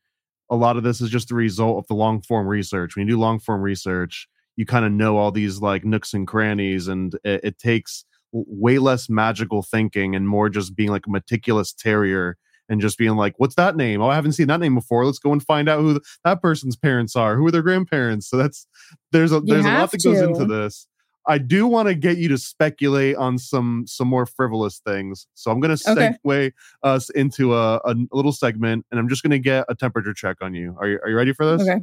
[0.50, 2.96] a lot of this is just the result of the long form research.
[2.96, 6.26] When you do long form research, you kind of know all these like nooks and
[6.26, 11.10] crannies, and it, it takes way less magical thinking and more just being like a
[11.10, 12.38] meticulous terrier
[12.70, 14.00] and just being like, "What's that name?
[14.00, 15.04] Oh, I haven't seen that name before.
[15.04, 17.36] Let's go and find out who th- that person's parents are.
[17.36, 18.66] Who are their grandparents?" So that's
[19.12, 20.86] there's a there's a lot that goes into this.
[21.28, 25.26] I do want to get you to speculate on some some more frivolous things.
[25.34, 26.12] So I'm going to Okay.
[26.24, 26.52] segue
[26.82, 30.36] us into a, a little segment, and I'm just going to get a temperature check
[30.40, 30.76] on you.
[30.80, 31.62] Are you are you ready for this?
[31.68, 31.82] Okay.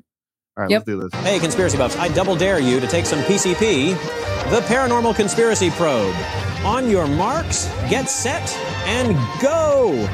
[0.56, 0.80] All right, Yep.
[0.82, 1.14] let's do this.
[1.24, 3.96] Hey, conspiracy buffs, I double dare you to take some PCP,
[4.52, 6.16] the Paranormal Conspiracy Probe.
[6.64, 8.54] On your marks, get set,
[8.86, 10.08] and go!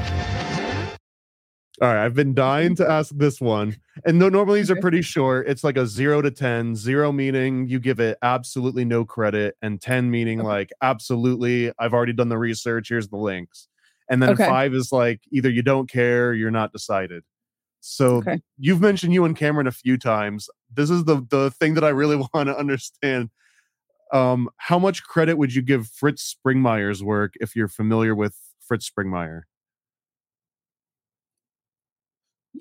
[1.82, 3.77] All right, I've been dying to ask this one.
[4.05, 5.47] And no, normally these are pretty short.
[5.47, 6.75] It's like a zero to 10.
[6.75, 10.43] Zero meaning you give it absolutely no credit, and 10 meaning Okay.
[10.43, 12.89] like absolutely, I've already done the research.
[12.89, 13.69] Here's the links.
[14.09, 14.45] And then Okay.
[14.45, 17.23] five is like either you don't care, or you're not decided.
[17.82, 18.41] So Okay.
[18.57, 20.49] you've mentioned Ewan Cameron a few times.
[20.73, 23.30] This is the the thing that I really want to understand.
[24.13, 28.89] Um, how much credit would you give Fritz Springmeier's work if you're familiar with Fritz
[28.89, 29.43] Springmeier?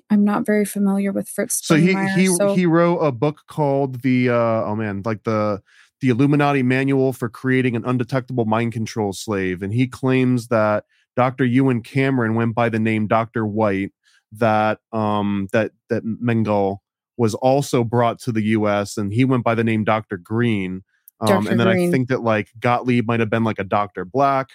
[0.09, 1.65] I'm not very familiar with Fritz.
[1.65, 4.33] so he he so- he wrote a book called the uh
[4.65, 5.61] oh man like the
[6.01, 10.85] the illuminati manual for creating an undetectable mind control slave and he claims that
[11.15, 13.91] dr ewan cameron went by the name dr white
[14.31, 16.77] that um that that Mengele
[17.17, 20.83] was also brought to the us and he went by the name dr green
[21.19, 21.51] um, Dr.
[21.51, 24.51] and then i think that like gottlieb might have been like a dr black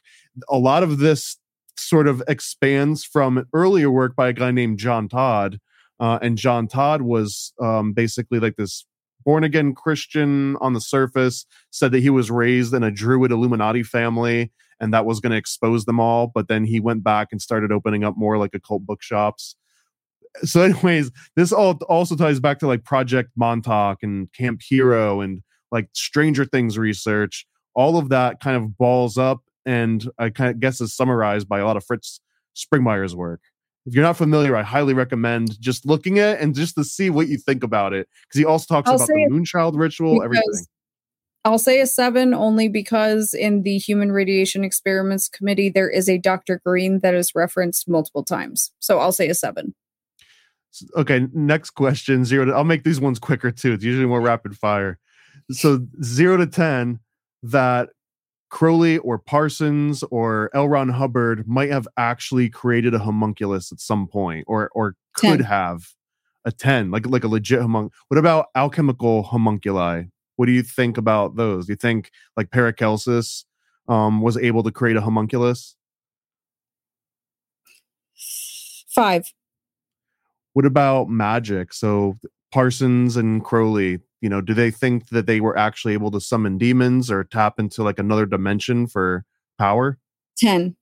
[0.49, 1.37] a lot of this
[1.77, 5.59] sort of expands from earlier work by a guy named john todd
[6.01, 8.85] uh, and John Todd was um, basically like this
[9.25, 13.83] born again Christian on the surface, said that he was raised in a Druid Illuminati
[13.83, 16.27] family and that was going to expose them all.
[16.27, 19.57] But then he went back and started opening up more like occult bookshops.
[20.43, 25.43] So, anyways, this all also ties back to like Project Montauk and Camp Hero and
[25.71, 27.47] like Stranger Things research.
[27.75, 31.61] All of that kind of balls up and I kind of guess is summarized by
[31.61, 32.21] a lot of Fritz
[32.57, 33.41] Springmeier's work
[33.87, 37.11] if you're not familiar, I highly recommend just looking at it and just to see
[37.11, 38.09] what you think about it.
[38.23, 40.67] Because he also talks I'll about the Moonchild ritual, everything.
[41.45, 46.17] I'll say a seven only because in the Human Radiation Experiments Committee, there is a
[46.17, 46.63] Dr.
[46.65, 48.73] Green that is referenced multiple times.
[48.79, 49.75] So I'll say a seven.
[50.97, 52.25] Okay, next question.
[52.25, 53.75] Zero to I'll make these ones quicker too.
[53.75, 54.99] It's usually more rapid fire.
[55.51, 57.01] So zero to ten,
[57.43, 57.91] that
[58.55, 60.69] Crowley or Parsons or L.
[60.69, 65.41] Ron Hubbard might have actually created a homunculus at some point, or or could 10.
[65.41, 65.89] have
[66.45, 67.91] a ten, like like a legit homun.
[68.07, 70.05] What about alchemical homunculi?
[70.37, 71.67] What do you think about those?
[71.67, 73.45] Do you think like Paracelsus
[73.89, 75.75] um, was able to create a homunculus?
[78.89, 79.33] Five.
[80.53, 81.73] What about magic?
[81.73, 82.19] So
[82.53, 86.57] Parsons and Crowley, you know, do they think that they were actually able to summon
[86.57, 89.23] demons or tap into like another dimension for
[89.59, 89.99] power?
[90.39, 90.77] 10.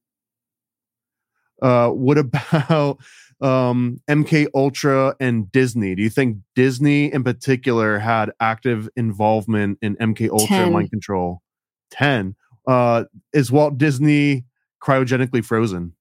[1.61, 2.99] Uh, what about
[3.41, 5.97] um, MK Ultra and Disney?
[5.97, 10.73] Do you think Disney in particular had active involvement in MK Ultra 10.
[10.73, 11.43] mind control?
[11.91, 12.37] Ten.
[12.65, 14.45] Uh, is Walt Disney
[14.81, 15.95] cryogenically frozen?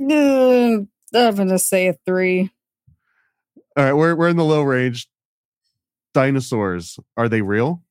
[0.00, 0.82] Uh,
[1.12, 2.52] I'm gonna say a three.
[3.76, 5.08] All right, we're we're in the low range.
[6.14, 7.82] Dinosaurs are they real?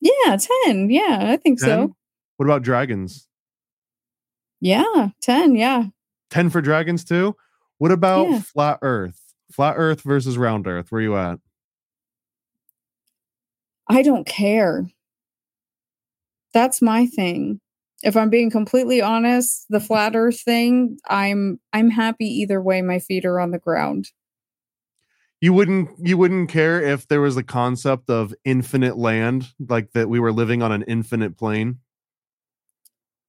[0.00, 0.90] Yeah, ten.
[0.90, 1.68] Yeah, I think 10?
[1.68, 1.96] so.
[2.36, 3.28] What about dragons?
[4.60, 5.54] Yeah, ten.
[5.54, 5.84] Yeah.
[6.30, 7.36] 10 for dragons too.
[7.78, 8.40] What about Yeah.
[8.40, 9.20] flat earth?
[9.52, 10.90] Flat earth versus round earth.
[10.90, 11.38] Where you at?
[13.88, 14.88] I don't care.
[16.52, 17.60] That's my thing.
[18.02, 22.98] If I'm being completely honest, the flat earth thing, I'm I'm happy either way my
[22.98, 24.10] feet are on the ground.
[25.40, 30.08] You wouldn't you wouldn't care if there was a concept of infinite land, like that
[30.08, 31.80] we were living on an infinite plane.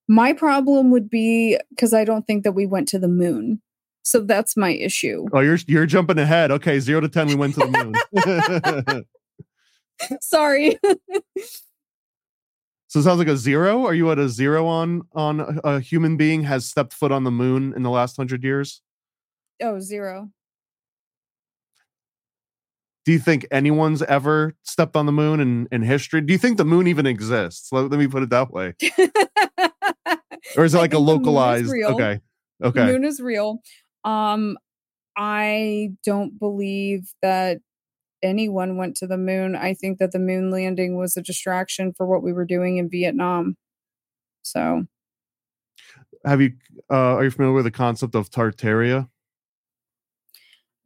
[0.08, 3.62] My problem would be cuz I don't think that we went to the moon.
[4.04, 5.26] So that's my issue.
[5.34, 6.52] Oh, you're you're jumping ahead.
[6.52, 9.06] Okay, zero to ten, we went to the moon.
[10.22, 10.78] Sorry.
[12.88, 13.86] so it sounds like a zero.
[13.86, 17.24] Are you at a zero on on a, a human being has stepped foot on
[17.24, 18.82] the moon in the last hundred years?
[19.62, 20.30] oh, zero.
[23.06, 26.22] Do you think anyone's ever stepped on the moon in, in history?
[26.22, 27.72] Do you think the moon even exists?
[27.72, 28.74] Let, let me put it that way.
[30.58, 31.72] Or is it like a think the moon is localized?
[31.72, 31.90] real.
[31.90, 32.20] Okay.
[32.62, 32.86] The Okay.
[32.86, 33.62] moon is real.
[34.04, 34.58] Um,
[35.18, 37.60] I don't believe that
[38.24, 39.56] anyone went to the moon.
[39.56, 42.90] I think that the moon landing was a distraction for what we were doing in
[42.90, 43.56] Vietnam.
[44.44, 44.86] So
[46.26, 46.54] Have you
[46.90, 49.10] uh are you familiar with the concept of Tartaria?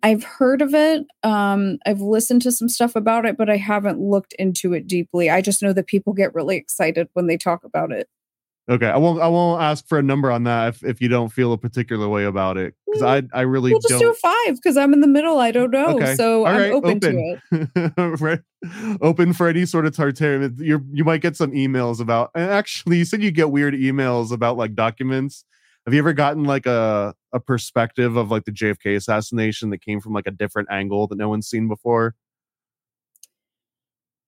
[0.01, 1.05] I've heard of it.
[1.23, 5.29] Um, I've listened to some stuff about it, but I haven't looked into it deeply.
[5.29, 8.07] I just know that people get really excited when they talk about it.
[8.69, 9.19] Okay, I won't.
[9.19, 12.07] I won't ask for a number on that if, if you don't feel a particular
[12.07, 13.99] way about it, because I I really We'll just don't.
[13.99, 15.39] do a five because I'm in the middle.
[15.39, 16.13] I don't know, Okay.
[16.15, 17.91] so All I'm right, open, to it.
[18.21, 18.39] right.
[19.01, 20.53] Open for any sort of Tartaria.
[20.59, 22.29] You you might get some emails about.
[22.35, 25.43] And actually, you said you get weird emails about like documents.
[25.87, 29.99] Have you ever gotten like a a perspective of like the JFK assassination that came
[29.99, 32.15] from like a different angle that no one's seen before?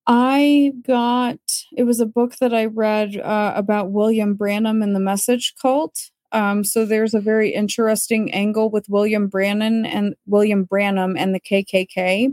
[0.07, 1.39] I got
[1.75, 5.97] it was a book that I read uh, about William Branham and the Message Cult.
[6.31, 11.39] Um, so there's a very interesting angle with William Brannan and William Branham and the
[11.39, 12.31] KKK,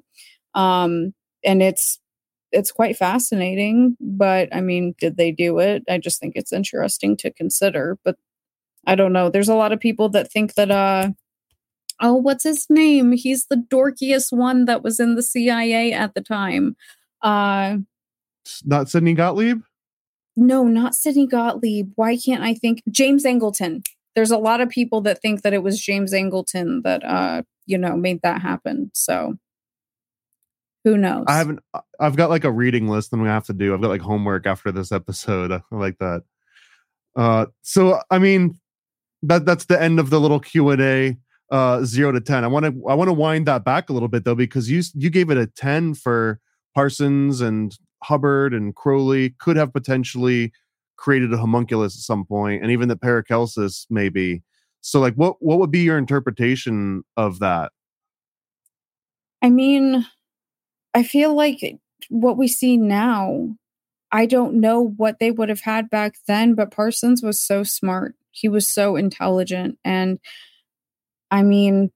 [0.55, 1.13] um,
[1.45, 2.01] and it's
[2.53, 3.97] it's quite fascinating.
[4.01, 5.83] But I mean, did they do it?
[5.89, 7.99] I just think it's interesting to consider.
[8.05, 8.17] But
[8.89, 9.29] I don't know.
[9.31, 11.11] There's a lot of people that think that uh
[12.01, 13.13] oh, what's his name?
[13.13, 16.77] He's the dorkiest one that was in the CIA at the time.
[17.23, 17.79] Uh
[18.65, 19.61] Not Sidney Gottlieb.
[20.37, 21.93] no, not Sidney Gottlieb.
[21.97, 23.85] Why can't I think James Angleton?
[24.15, 27.77] There's a lot of people that think that it was James Angleton that uh, you
[27.79, 28.91] know, made that happen.
[28.95, 29.35] So
[30.85, 31.25] who knows?
[31.29, 31.61] I haven't.
[32.01, 33.75] I've got like a reading list that we have to do.
[33.75, 35.53] I've got like homework after this episode.
[35.53, 36.23] I like that.
[37.15, 38.59] Uh, so I mean,
[39.23, 41.17] that that's the end of the little Q and A.
[41.51, 42.45] Uh, zero to ten.
[42.45, 44.83] I want to I want to wind that back a little bit though because you
[44.95, 46.41] you gave it a ten for
[46.75, 50.53] Parsons and Hubbard and Crowley could have potentially
[50.97, 54.43] created a homunculus at some point, and even the Paracelsus maybe.
[54.83, 57.73] So like, what what would be your interpretation of that?
[59.43, 60.07] I mean,
[60.95, 61.79] I feel like
[62.11, 63.55] what we see now,
[64.11, 68.15] I don't know what they would have had back then, but Parsons was so smart.
[68.31, 69.79] He was so intelligent.
[69.85, 70.19] And
[71.31, 71.91] I mean,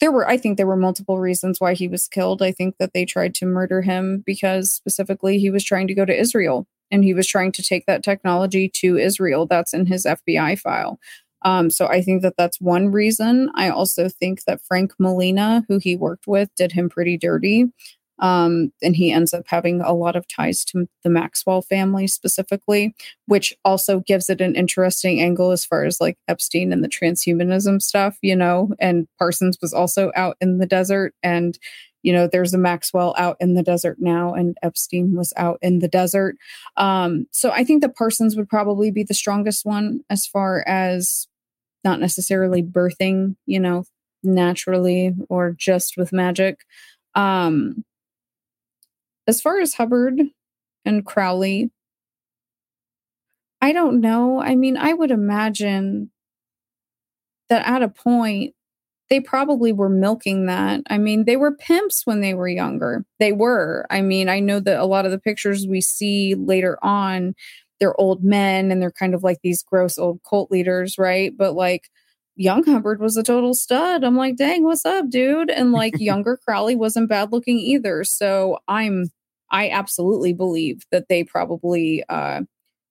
[0.00, 2.42] there were, I think there were multiple reasons why he was killed.
[2.42, 6.04] I think that they tried to murder him because specifically he was trying to go
[6.04, 9.46] to Israel and he was trying to take that technology to Israel.
[9.46, 10.98] That's in his FBI file.
[11.42, 13.50] Um, so I think that that's one reason.
[13.54, 17.66] I also think that Frank Malina, who he worked with, did him pretty dirty.
[18.20, 22.94] Um, and he ends up having a lot of ties to the Maxwell family specifically,
[23.26, 27.82] which also gives it an interesting angle as far as like Epstein and the transhumanism
[27.82, 28.70] stuff, you know.
[28.78, 31.58] And Parsons was also out in the desert, and
[32.02, 35.78] you know, there's a Maxwell out in the desert now, and Epstein was out in
[35.78, 36.36] the desert.
[36.76, 41.26] Um, so I think that Parsons would probably be the strongest one as far as
[41.82, 43.84] not necessarily birthing, you know,
[44.22, 46.60] naturally or just with magic.
[47.14, 47.84] Um,
[49.26, 50.20] as far as Hubbard
[50.84, 51.70] and Crowley,
[53.60, 54.40] I don't know.
[54.40, 56.10] I mean, I would imagine
[57.48, 58.54] that at a point,
[59.10, 60.82] they probably were milking that.
[60.90, 63.04] I mean, they were pimps when they were younger.
[63.20, 63.86] They were.
[63.90, 67.34] I mean, I know that a lot of the pictures we see later on,
[67.80, 71.32] they're old men and they're kind of like these gross old cult leaders, right?
[71.36, 71.88] But like
[72.36, 74.04] young Hubbard was a total stud.
[74.04, 75.50] I'm like, dang, what's up, dude?
[75.50, 78.04] And like younger Crowley wasn't bad looking either.
[78.04, 79.10] So I'm
[79.50, 82.42] I absolutely believe that they probably uh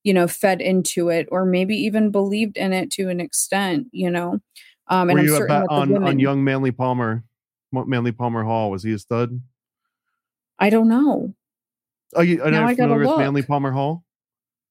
[0.03, 4.09] you know fed into it or maybe even believed in it to an extent, you
[4.09, 4.39] know.
[4.87, 7.23] Um and Were I'm you certain about on, women, on young Manly Palmer?
[7.71, 9.41] Manly Palmer Hall was he a stud?
[10.59, 11.33] I don't know.
[12.15, 13.41] Oh, you are Now gotta familiar with Manly.
[13.41, 14.03] Palmer Hall?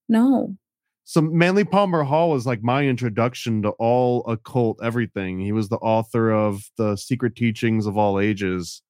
[0.08, 0.56] No.
[1.04, 5.40] So Manly Palmer Hall was like my introduction to all occult everything.
[5.40, 8.82] He was the author of the Secret Teachings of All Ages,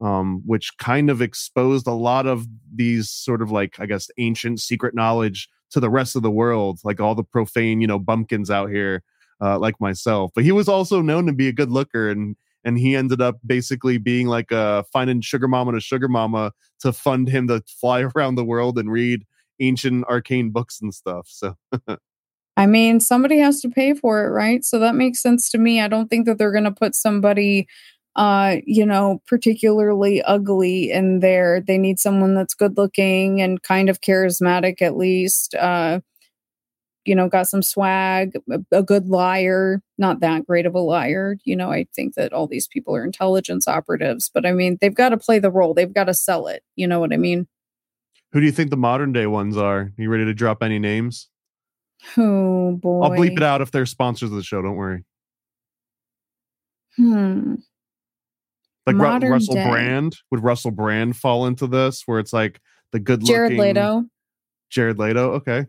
[0.00, 4.60] um, which kind of exposed a lot of these sort of like I guess ancient
[4.60, 8.50] secret knowledge to the rest of the world, like all the profane, you know, bumpkins
[8.50, 9.02] out here,
[9.40, 10.32] uh, like myself.
[10.34, 13.36] But he was also known to be a good looker, and and he ended up
[13.46, 18.00] basically being like a finding sugar mama to sugar mama to fund him to fly
[18.14, 19.24] around the world and read
[19.60, 21.26] ancient arcane books and stuff.
[21.28, 21.56] So
[22.56, 24.64] I mean, somebody has to pay for it, right?
[24.64, 25.80] So that makes sense to me.
[25.80, 27.66] I don't think that they're going to put somebody
[28.16, 31.60] uh, you know, particularly ugly in there.
[31.60, 35.54] They need someone that's good looking and kind of charismatic at least.
[35.54, 36.00] Uh
[37.06, 41.36] you know, got some swag, a, a good liar, not that great of a liar.
[41.44, 44.94] You know, I think that all these people are intelligence operatives, but I mean, they've
[44.94, 45.72] got to play the role.
[45.72, 46.62] They've got to sell it.
[46.76, 47.48] You know what I mean?
[48.32, 49.92] Who do you think the modern day ones are?
[49.96, 51.28] you ready to drop any names?
[52.16, 53.02] Oh boy.
[53.02, 54.62] I'll bleep it out if they're sponsors of the show.
[54.62, 55.04] Don't worry.
[56.96, 57.56] Hmm.
[58.86, 59.68] Like Ru- Russell day.
[59.68, 60.16] Brand.
[60.30, 62.60] Would Russell Brand fall into this where it's like
[62.92, 64.04] the good looking Jared Leto.
[64.70, 65.32] Jared Leto.
[65.32, 65.66] Okay.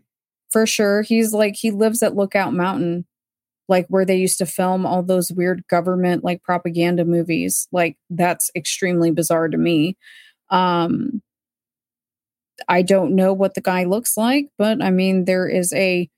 [0.50, 1.02] for sure.
[1.02, 3.06] He's like he lives at Lookout Mountain,
[3.68, 7.68] like where they used to film all those weird government like propaganda movies.
[7.72, 9.96] Like that's extremely bizarre to me.
[10.50, 11.22] Um
[12.68, 16.08] I don't know what the guy looks like, but I mean there is a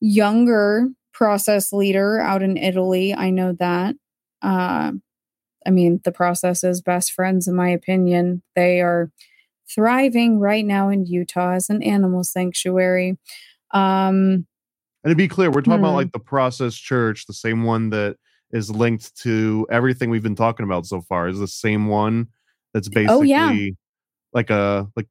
[0.00, 3.14] younger process leader out in Italy.
[3.14, 3.94] I know that.
[4.42, 4.92] Uh
[5.64, 8.42] I mean, the process is best friends, in my opinion.
[8.56, 9.12] They are
[9.72, 13.16] thriving right now in Utah as an animal sanctuary.
[13.72, 14.46] Um,
[15.04, 15.96] And to be clear, we're talking about Hmm.
[15.96, 18.16] like the process church, the same one that
[18.50, 21.28] is linked to everything we've been talking about so far.
[21.28, 22.26] Is the same one
[22.74, 23.54] that's basically Oh, yeah.
[24.32, 25.06] like a like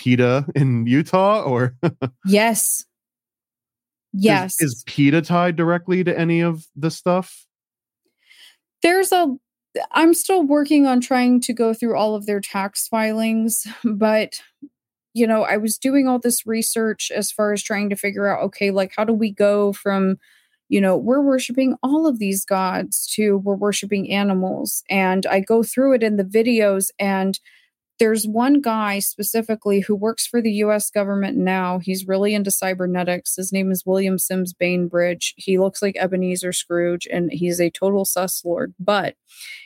[0.00, 1.76] PETA in Utah or
[2.24, 2.84] yes.
[4.12, 4.60] Yes.
[4.60, 7.46] is, is PETA tied directly to any of this stuff?
[8.82, 9.36] There's a
[9.92, 14.40] I'm still working on trying to go through all of their tax filings, but
[15.12, 18.42] you know, I was doing all this research as far as trying to figure out
[18.44, 20.18] okay, like how do we go from
[20.70, 25.62] you know, we're worshiping all of these gods to we're worshiping animals and I go
[25.62, 27.38] through it in the videos and
[28.00, 31.78] there's one guy specifically who works for the US government now.
[31.78, 33.36] He's really into cybernetics.
[33.36, 35.34] His name is William Sims Bainbridge.
[35.36, 38.74] He looks like Ebenezer Scrooge and he's a total sus lord.
[38.80, 39.16] But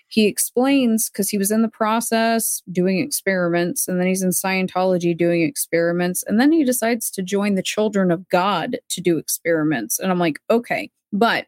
[0.09, 5.17] he explains because he was in the process doing experiments and then he's in Scientology
[5.17, 6.25] doing experiments.
[6.27, 10.01] And then he decides to join the Children of God to do experiments.
[10.01, 10.91] And I'm like, okay.
[11.13, 11.47] But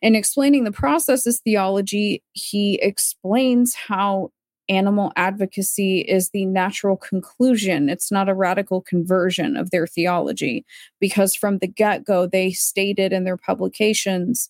[0.00, 4.30] in explaining the processes theology, he explains how
[4.70, 7.90] animal advocacy is the natural conclusion.
[7.90, 10.64] It's not a radical conversion of their theology,
[11.00, 14.48] because from the get go, they stated in their publications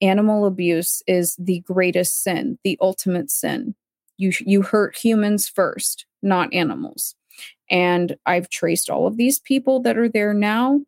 [0.00, 3.74] animal abuse is the greatest sin, the ultimate sin.
[4.16, 7.14] You, you hurt humans first, not animals.
[7.70, 10.80] And I've traced all of these people that are there now.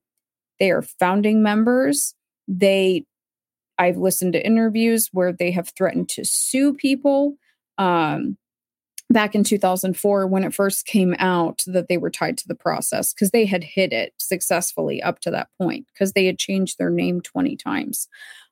[0.58, 2.14] They are founding members.
[2.48, 3.04] They,
[3.78, 7.34] I've listened to interviews where they have threatened to sue people.
[7.78, 8.36] Um,
[9.10, 13.12] back in 2004 when it first came out that they were tied to the process
[13.12, 16.90] because they had hit it successfully up to that point because they had changed their
[16.90, 18.08] name 20 times.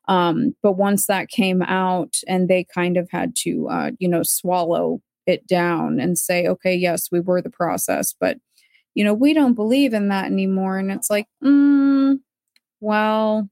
[0.09, 4.23] Um, but once that came out and they kind of had to uh, you know
[4.23, 8.37] swallow it down and say okay yes we were the process but
[8.95, 10.77] you know we don't believe in that anymore.
[10.77, 12.17] And it's like mm,
[12.81, 13.49] well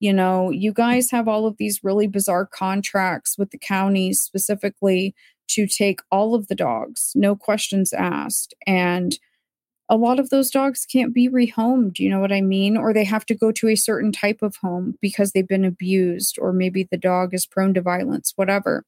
[0.00, 5.14] you know you guys have all of these really bizarre contracts with the counties specifically
[5.48, 8.54] to take all of the dogs, no questions asked.
[8.66, 9.18] And
[9.88, 12.76] a lot of those dogs can't be rehomed, you know what I mean?
[12.76, 16.38] Or they have to go to a certain type of home because they've been abused,
[16.38, 18.84] or maybe the dog is prone to violence, whatever.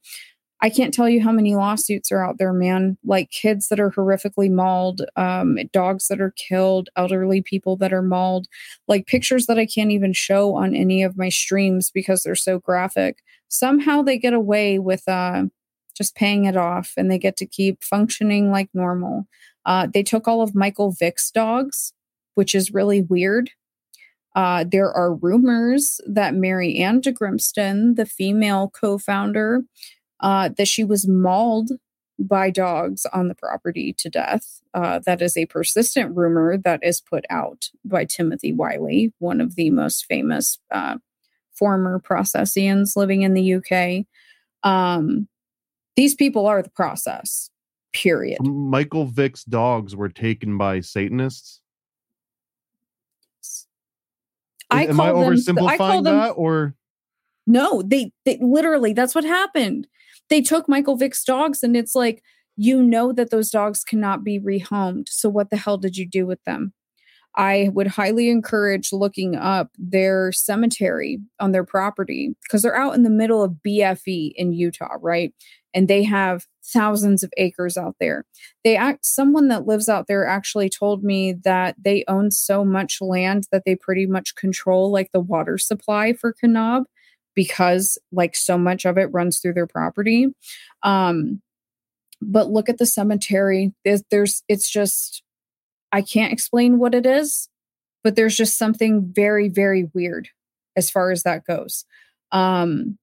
[0.62, 2.98] I can't tell you how many lawsuits are out there, man.
[3.02, 8.02] Like kids that are horrifically mauled, um, dogs that are killed, elderly people that are
[8.02, 8.46] mauled,
[8.86, 12.58] like pictures that I can't even show on any of my streams because they're so
[12.58, 13.22] graphic.
[13.48, 15.44] Somehow they get away with uh,
[16.00, 19.26] just paying it off and they get to keep functioning like normal.
[19.66, 21.92] Uh, they took all of Michael Vick's dogs,
[22.34, 23.50] which is really weird
[24.34, 29.62] Uh, there are rumors that Mary Ann de Grimston, the female co founder,
[30.20, 31.70] uh, that she was mauled
[32.18, 34.60] by dogs on the property to death.
[34.74, 39.56] Uh, that is a persistent rumor that is put out by Timothy Wyllie, one of
[39.56, 40.98] the most famous uh,
[41.54, 44.06] former processians living in the UK.
[44.62, 45.28] Um,
[46.00, 47.50] these people are the process,
[47.92, 48.38] period.
[48.42, 51.60] Michael Vick's dogs were taken by Satanists.
[54.70, 56.74] I Am I oversimplifying I call them- that or
[57.46, 59.86] No, they, they literally, that's what happened.
[60.30, 62.22] They took Michael Vick's dogs, and it's like,
[62.56, 65.08] you know that those dogs cannot be rehomed.
[65.10, 66.72] So, what the hell did you do with them?
[67.36, 73.02] I would highly encourage looking up their cemetery on their property because they're out in
[73.02, 75.32] the middle of BFE in Utah, right?
[75.72, 78.24] And they have thousands of acres out there.
[78.64, 83.00] They act someone that lives out there actually told me that they own so much
[83.00, 86.84] land that they pretty much control like the water supply for Kanab
[87.34, 90.28] because like so much of it runs through their property.
[90.82, 91.40] Um
[92.22, 93.72] but look at the cemetery.
[93.84, 95.22] There's, there's it's just
[95.92, 97.48] I can't explain what it is,
[98.04, 100.28] but there's just something very, very weird
[100.76, 101.84] as far as that goes.
[102.32, 102.98] Um,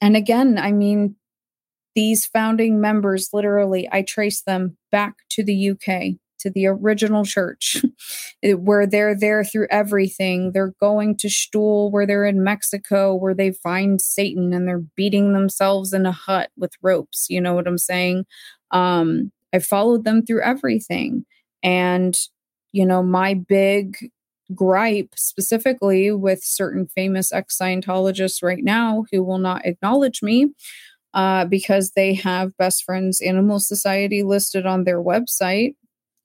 [0.00, 1.16] and again, I mean,
[1.96, 7.82] these founding members literally, I trace them back to the UK, to the original church,
[8.44, 10.52] where they're there through everything.
[10.52, 15.32] They're going to Xtul, where they're in Mexico, where they find Satan and they're beating
[15.32, 17.26] themselves in a hut with ropes.
[17.30, 18.26] You know what I'm saying?
[18.70, 21.24] Um, I followed them through everything.
[21.62, 22.16] And,
[22.72, 23.96] you know, my big
[24.54, 30.52] gripe specifically with certain famous ex Scientologists right now who will not acknowledge me
[31.16, 35.74] uh, because they have Best Friends Animal Society listed on their website.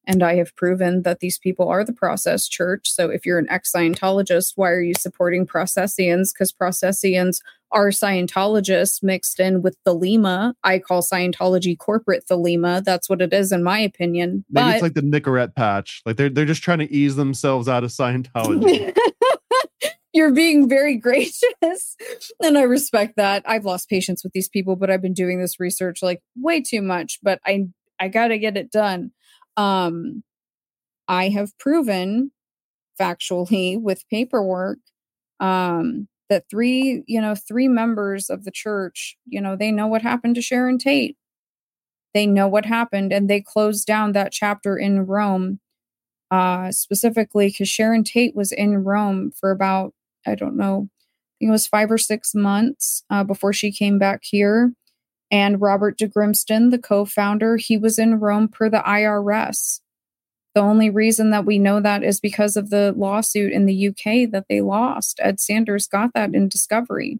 [0.06, 2.92] And I have proven that these people are the process church.
[2.92, 6.34] So if you're an ex Scientologist, why are you supporting processians?
[6.34, 7.42] Because processians
[7.72, 10.56] are Scientologists mixed in with Thelema.
[10.64, 12.84] I call Scientology corporate Thelema.
[12.84, 14.44] That's what it is, in my opinion.
[14.50, 16.02] maybe But it's like the Nicorette patch?
[16.06, 18.94] Like they're they're just trying to ease themselves out of Scientology.
[20.14, 21.96] You're being very gracious,
[22.42, 23.44] and I respect that.
[23.46, 26.82] I've lost patience with these people, but I've been doing this research like way too
[26.82, 27.20] much.
[27.24, 27.68] But I
[28.00, 29.12] I got to get it done.
[29.58, 30.24] Um,
[31.08, 32.32] I have proven
[33.00, 34.80] factually with paperwork
[35.40, 40.02] um, that three you know three members of the church you know they know what
[40.02, 41.18] happened to Sharon Tate.
[42.14, 45.60] They know what happened, and they closed down that chapter in Rome
[46.32, 49.94] uh, specifically because Sharon Tate was in Rome for about,
[50.26, 53.98] I don't know, I think it was five or six months uh, before she came
[53.98, 54.74] back here.
[55.32, 59.80] And Robert de Grimston, the co founder, he was in Rome per the IRS.
[60.54, 64.30] The only reason that we know that is because of the lawsuit in the UK
[64.32, 65.20] that they lost.
[65.24, 67.20] Ed Sanders got that in discovery.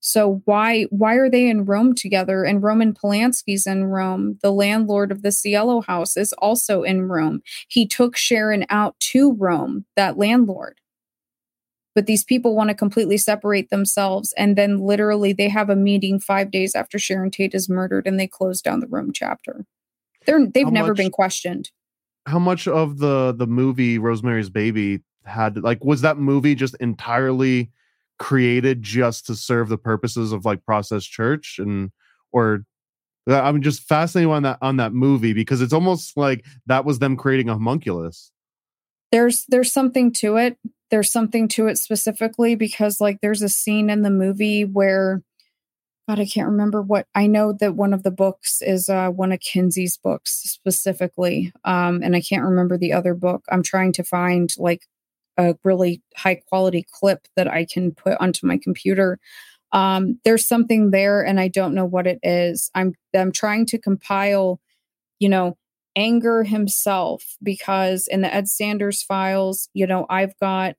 [0.00, 2.44] So why why are they in Rome together?
[2.44, 4.38] And Roman Polanski's in Rome.
[4.42, 7.40] The landlord of the Cielo house is also in Rome.
[7.68, 10.78] He took Sharon out to Rome, that landlord.
[11.94, 14.34] But these people want to completely separate themselves.
[14.36, 18.18] And then literally they have a meeting five days after Sharon Tate is murdered and
[18.18, 19.64] they close down the Rome chapter.
[20.26, 21.70] They're they've How never much- been questioned.
[22.26, 27.70] How much of the the movie Rosemary's Baby had like was that movie just entirely
[28.18, 31.90] created just to serve the purposes of like process church and
[32.32, 32.64] or
[33.26, 37.16] I'm just fascinated on that on that movie because it's almost like that was them
[37.16, 38.30] creating a homunculus.
[39.12, 40.58] there's there's something to it
[40.94, 45.20] there's something to it specifically because like there's a scene in the movie where
[46.08, 49.32] god i can't remember what i know that one of the books is uh one
[49.32, 53.44] of kinsey's books specifically um and i can't remember the other book.
[53.50, 54.86] I'm trying to find like
[55.36, 59.18] a really high quality clip that i can put onto my computer.
[59.72, 62.70] Um there's something there and i don't know what it is.
[62.76, 64.60] I'm i'm trying to compile
[65.18, 65.56] you know
[65.96, 70.74] anger himself because in the Ed Sanders files, you know, I've got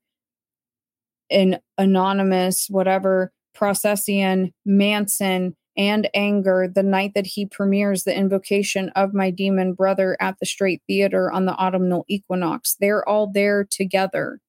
[1.29, 9.13] an anonymous, whatever, Processian, Manson, and Anger the night that he premieres the invocation of
[9.13, 12.75] my demon brother at the Straight Theater on the autumnal equinox.
[12.79, 14.39] They're all there together.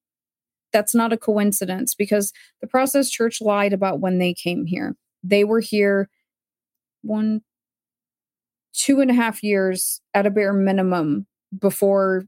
[0.72, 4.94] That's not a coincidence because the Process Church lied about when they came here.
[5.22, 6.08] They were here
[7.02, 7.40] one,
[8.72, 11.26] two and a half years at a bare minimum
[11.58, 12.26] before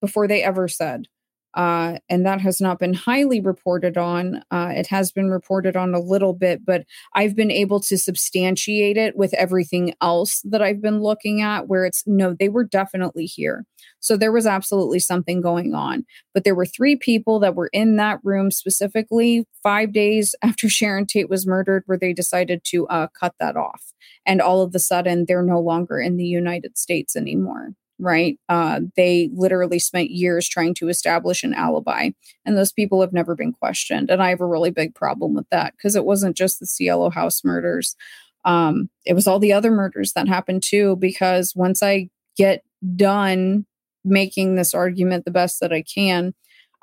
[0.00, 1.06] before they ever said
[1.54, 4.42] uh, and that has not been highly reported on.
[4.50, 6.84] Uh, it has been reported on a little bit, but
[7.14, 11.84] I've been able to substantiate it with everything else that I've been looking at, where
[11.84, 13.64] it's no, they were definitely here.
[14.00, 16.04] So there was absolutely something going on.
[16.34, 21.06] But there were three people that were in that room specifically five days after Sharon
[21.06, 23.92] Tate was murdered, where they decided to uh, cut that off.
[24.26, 28.38] And all of a sudden, they're no longer in the United States anymore right?
[28.48, 32.10] Uh, they literally spent years trying to establish an alibi,
[32.44, 34.10] and those people have never been questioned.
[34.10, 37.10] And I have a really big problem with that because it wasn't just the Cielo
[37.10, 37.96] House murders,
[38.44, 40.96] um, it was all the other murders that happened too.
[40.96, 42.62] Because once I get
[42.96, 43.66] done
[44.04, 46.34] making this argument the best that I can,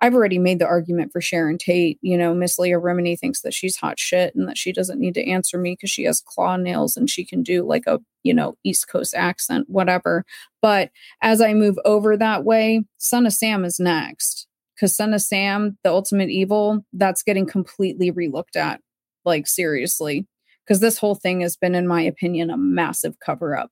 [0.05, 1.97] I've already made the argument for Sharon Tate.
[2.03, 5.15] You know, Miss Leah Remini thinks that she's hot shit and that she doesn't need
[5.15, 8.31] to answer me because she has claw nails and she can do like a, you
[8.31, 10.23] know, East Coast accent, whatever.
[10.61, 10.91] But
[11.23, 14.45] as I move over that way, Son of Sam is next.
[14.75, 18.81] Because Son of Sam, the ultimate evil, that's getting completely relooked at.
[19.23, 20.27] Like, seriously.
[20.63, 23.71] Because this whole thing has been, in my opinion, a massive cover up.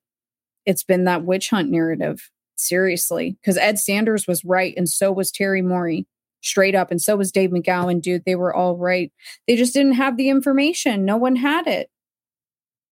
[0.66, 5.32] It's been that witch hunt narrative seriously because ed sanders was right and so was
[5.32, 6.06] terry morey
[6.44, 6.92] straight up.
[6.92, 8.24] And so was Dave McGowan, dude.
[8.26, 9.12] They were all right.
[9.48, 11.06] They just didn't have the information.
[11.06, 11.90] No one had it.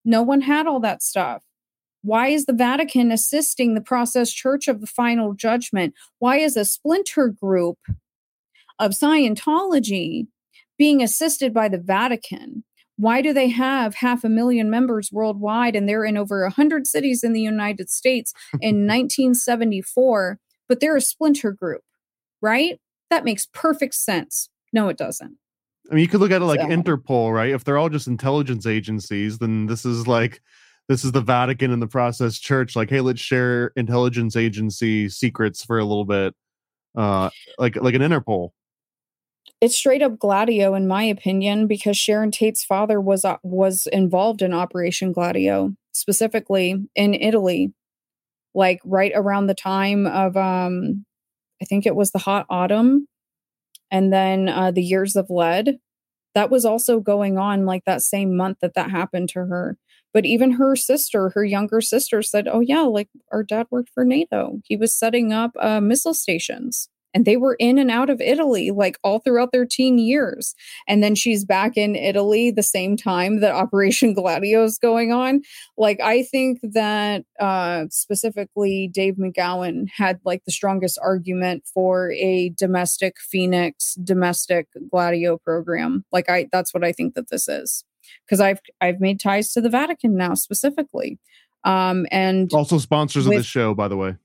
[0.04, 1.42] No one had all that stuff.
[2.02, 5.94] Why is the Vatican assisting the process church of the final judgment?
[6.18, 7.78] Why is a splinter group
[8.78, 10.26] of Scientology
[10.76, 12.64] being assisted by the Vatican?
[12.96, 17.22] Why do they have half a million members worldwide and they're in over 100 cities
[17.22, 20.38] in the United States in 1974,
[20.68, 21.82] but they're a splinter group,
[22.40, 22.80] right?
[23.12, 24.48] That makes perfect sense.
[24.72, 25.36] No, it doesn't.
[25.90, 26.66] I mean, you could look at it like so.
[26.66, 27.50] Interpol, right?
[27.50, 30.40] If they're all just intelligence agencies, then this is like
[30.88, 32.74] this is the Vatican and the process church.
[32.74, 36.34] Like, hey, let's share intelligence agency secrets for a little bit,
[36.96, 37.28] uh,
[37.58, 38.52] like like an Interpol.
[39.60, 44.40] It's straight up Gladio, in my opinion, because Sharon Tate's father was uh, was involved
[44.40, 47.74] in Operation Gladio, specifically in Italy,
[48.54, 51.04] like right around the time of um
[51.62, 53.06] I think it was the hot autumn
[53.90, 55.78] and then uh, the years of lead.
[56.34, 59.76] That was also going on like that same month that that happened to her.
[60.12, 64.04] But even her sister, her younger sister, said, Oh, yeah, like our dad worked for
[64.04, 64.60] NATO.
[64.64, 68.70] He was setting up uh, missile stations and they were in and out of Italy
[68.70, 70.54] like all throughout their teen years.
[70.88, 75.42] And then she's back in Italy the same time that Operation Gladio is going on.
[75.76, 82.50] Like I think that uh, specifically Dave McGowan had like the strongest argument for a
[82.50, 86.04] domestic Phoenix domestic Gladio program.
[86.12, 87.84] Like I that's what I think that this is.
[88.26, 91.18] Because I've I've made ties to the Vatican now specifically.
[91.64, 94.16] Um and also sponsors with, of the show, by the way.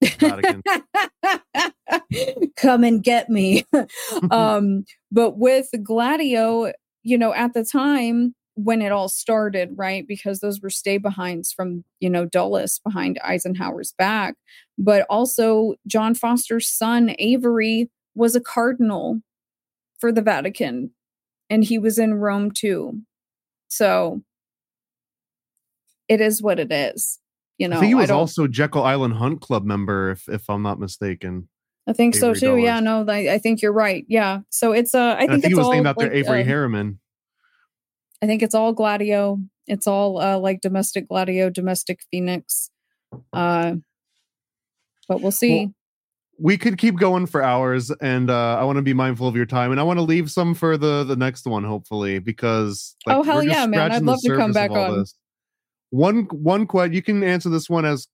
[2.56, 3.64] Come and get me.
[4.30, 6.72] um, but with Gladio,
[7.02, 10.06] you know, at the time when it all started, right?
[10.06, 14.34] Because those were stay behinds from, you know, Dulles behind Eisenhower's back.
[14.78, 19.20] But also, John Foster's son, Avery, was a cardinal
[19.98, 20.90] for the Vatican,
[21.48, 23.00] and he was in Rome too.
[23.68, 24.22] So
[26.08, 27.19] it is what it is.
[27.60, 30.62] You know, I think he was also Jekyll Island Hunt Club member, if if I'm
[30.62, 31.50] not mistaken.
[31.86, 32.56] I think Avery so too.
[32.56, 34.06] Yeah, no, I, I, think you're right.
[34.08, 36.40] Yeah, so it's uh, I think, I think he was all, named after like, Avery
[36.40, 37.00] uh, Harriman.
[38.22, 39.40] I think it's all Gladio.
[39.66, 42.70] It's all uh, like domestic Gladio, domestic Phoenix.
[43.30, 43.74] Uh,
[45.06, 45.66] but we'll see.
[45.66, 45.74] Well,
[46.38, 49.44] we could keep going for hours, and uh, I want to be mindful of your
[49.44, 53.18] time, and I want to leave some for the the next one, hopefully, because like,
[53.18, 53.92] oh hell yeah, man!
[53.92, 55.00] I'd love to come back on.
[55.00, 55.14] This.
[55.90, 58.08] One one question you can answer this one as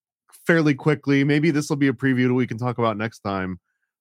[0.46, 1.24] fairly quickly.
[1.24, 3.58] Maybe this will be a preview that we can talk about next time.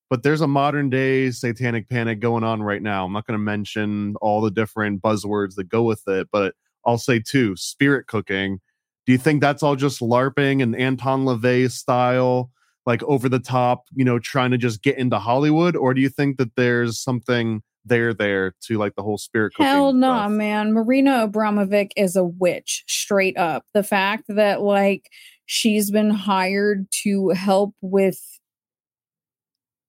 [0.10, 3.06] But there's a modern day satanic panic going on right now.
[3.06, 6.54] I'm not going to mention all the different buzzwords that go with it, but
[6.86, 8.60] I'll say two spirit cooking.
[9.06, 12.52] Do you think that's all just LARPing and Anton LaVey style,
[12.86, 15.76] like over the top, you know, trying to just get into Hollywood?
[15.76, 19.94] Or do you think that there's something there there to like the whole spirit hell
[19.94, 20.74] no nah, man.
[20.74, 23.64] Marina abramovic is a witch straight up.
[23.74, 25.10] The fact that like
[25.46, 28.20] she's been hired to help with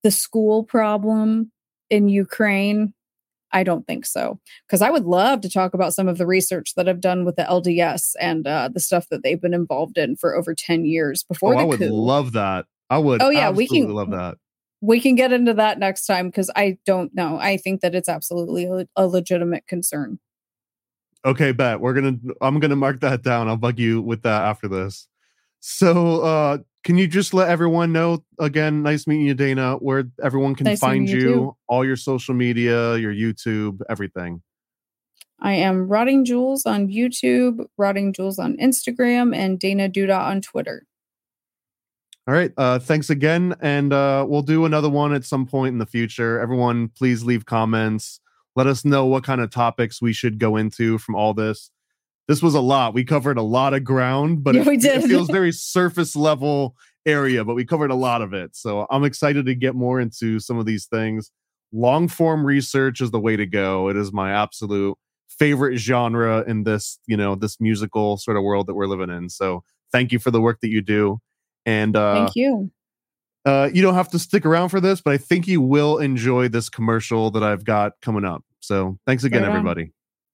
[0.02, 1.50] the school problem
[1.90, 2.92] in ukraine
[3.52, 4.38] i don't think so.
[4.66, 7.36] Because i would love to talk about some of the research that i've done with
[7.36, 11.24] the lds and uh, the stuff that they've been involved in for over 10 years
[11.24, 11.88] before oh, the i would coup.
[11.88, 12.66] love that.
[12.88, 14.36] I would oh yeah we can love that
[14.86, 17.38] we can get into that next time because I don't know.
[17.38, 20.20] I think that it's absolutely a, a, legitimate concern.
[21.24, 22.16] Okay, bet we're gonna.
[22.40, 23.48] I'm gonna mark that down.
[23.48, 25.08] I'll bug you with that after this.
[25.58, 28.84] So, uh, can you just let everyone know again?
[28.84, 29.74] Nice meeting you, Dana.
[29.74, 34.40] Where everyone can Nice find you, you all your social media, your YouTube, everything.
[35.40, 40.86] I am Rotting Jewels on YouTube, Rotting Jewels on Instagram, and Dana Duda on Twitter.
[42.28, 42.52] All right.
[42.56, 46.40] Uh, thanks again, and uh, we'll do another one at some point in the future.
[46.40, 48.18] Everyone, please leave comments.
[48.56, 51.70] Let us know what kind of topics we should go into from all this.
[52.26, 52.94] This was a lot.
[52.94, 56.74] We covered a lot of ground, but Yeah, it, it feels very surface level
[57.04, 57.44] area.
[57.44, 60.58] But we covered a lot of it, so I'm excited to get more into some
[60.58, 61.30] of these things.
[61.72, 63.88] Long form research is the way to go.
[63.88, 64.98] It is my absolute
[65.28, 69.28] favorite genre in this, you know, this musical sort of world that we're living in.
[69.28, 69.62] So
[69.92, 71.20] thank you for the work that you do.
[71.66, 72.70] And uh, Thank you.
[73.44, 76.48] uh, you don't have to stick around for this, but I think you will enjoy
[76.48, 78.44] this commercial that I've got coming up.
[78.60, 79.92] So thanks again, Right everybody.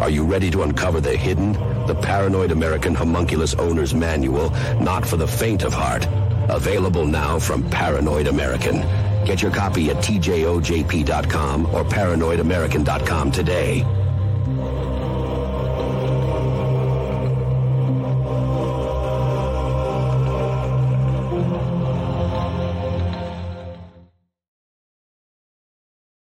[0.00, 1.52] Are you ready to uncover the hidden?
[1.86, 4.50] The Paranoid American Homunculus Owner's Manual,
[4.80, 6.06] not for the faint of heart.
[6.48, 8.80] Available now from Paranoid American.
[9.24, 13.84] Get your copy at tjojp.com or paranoidamerican.com today.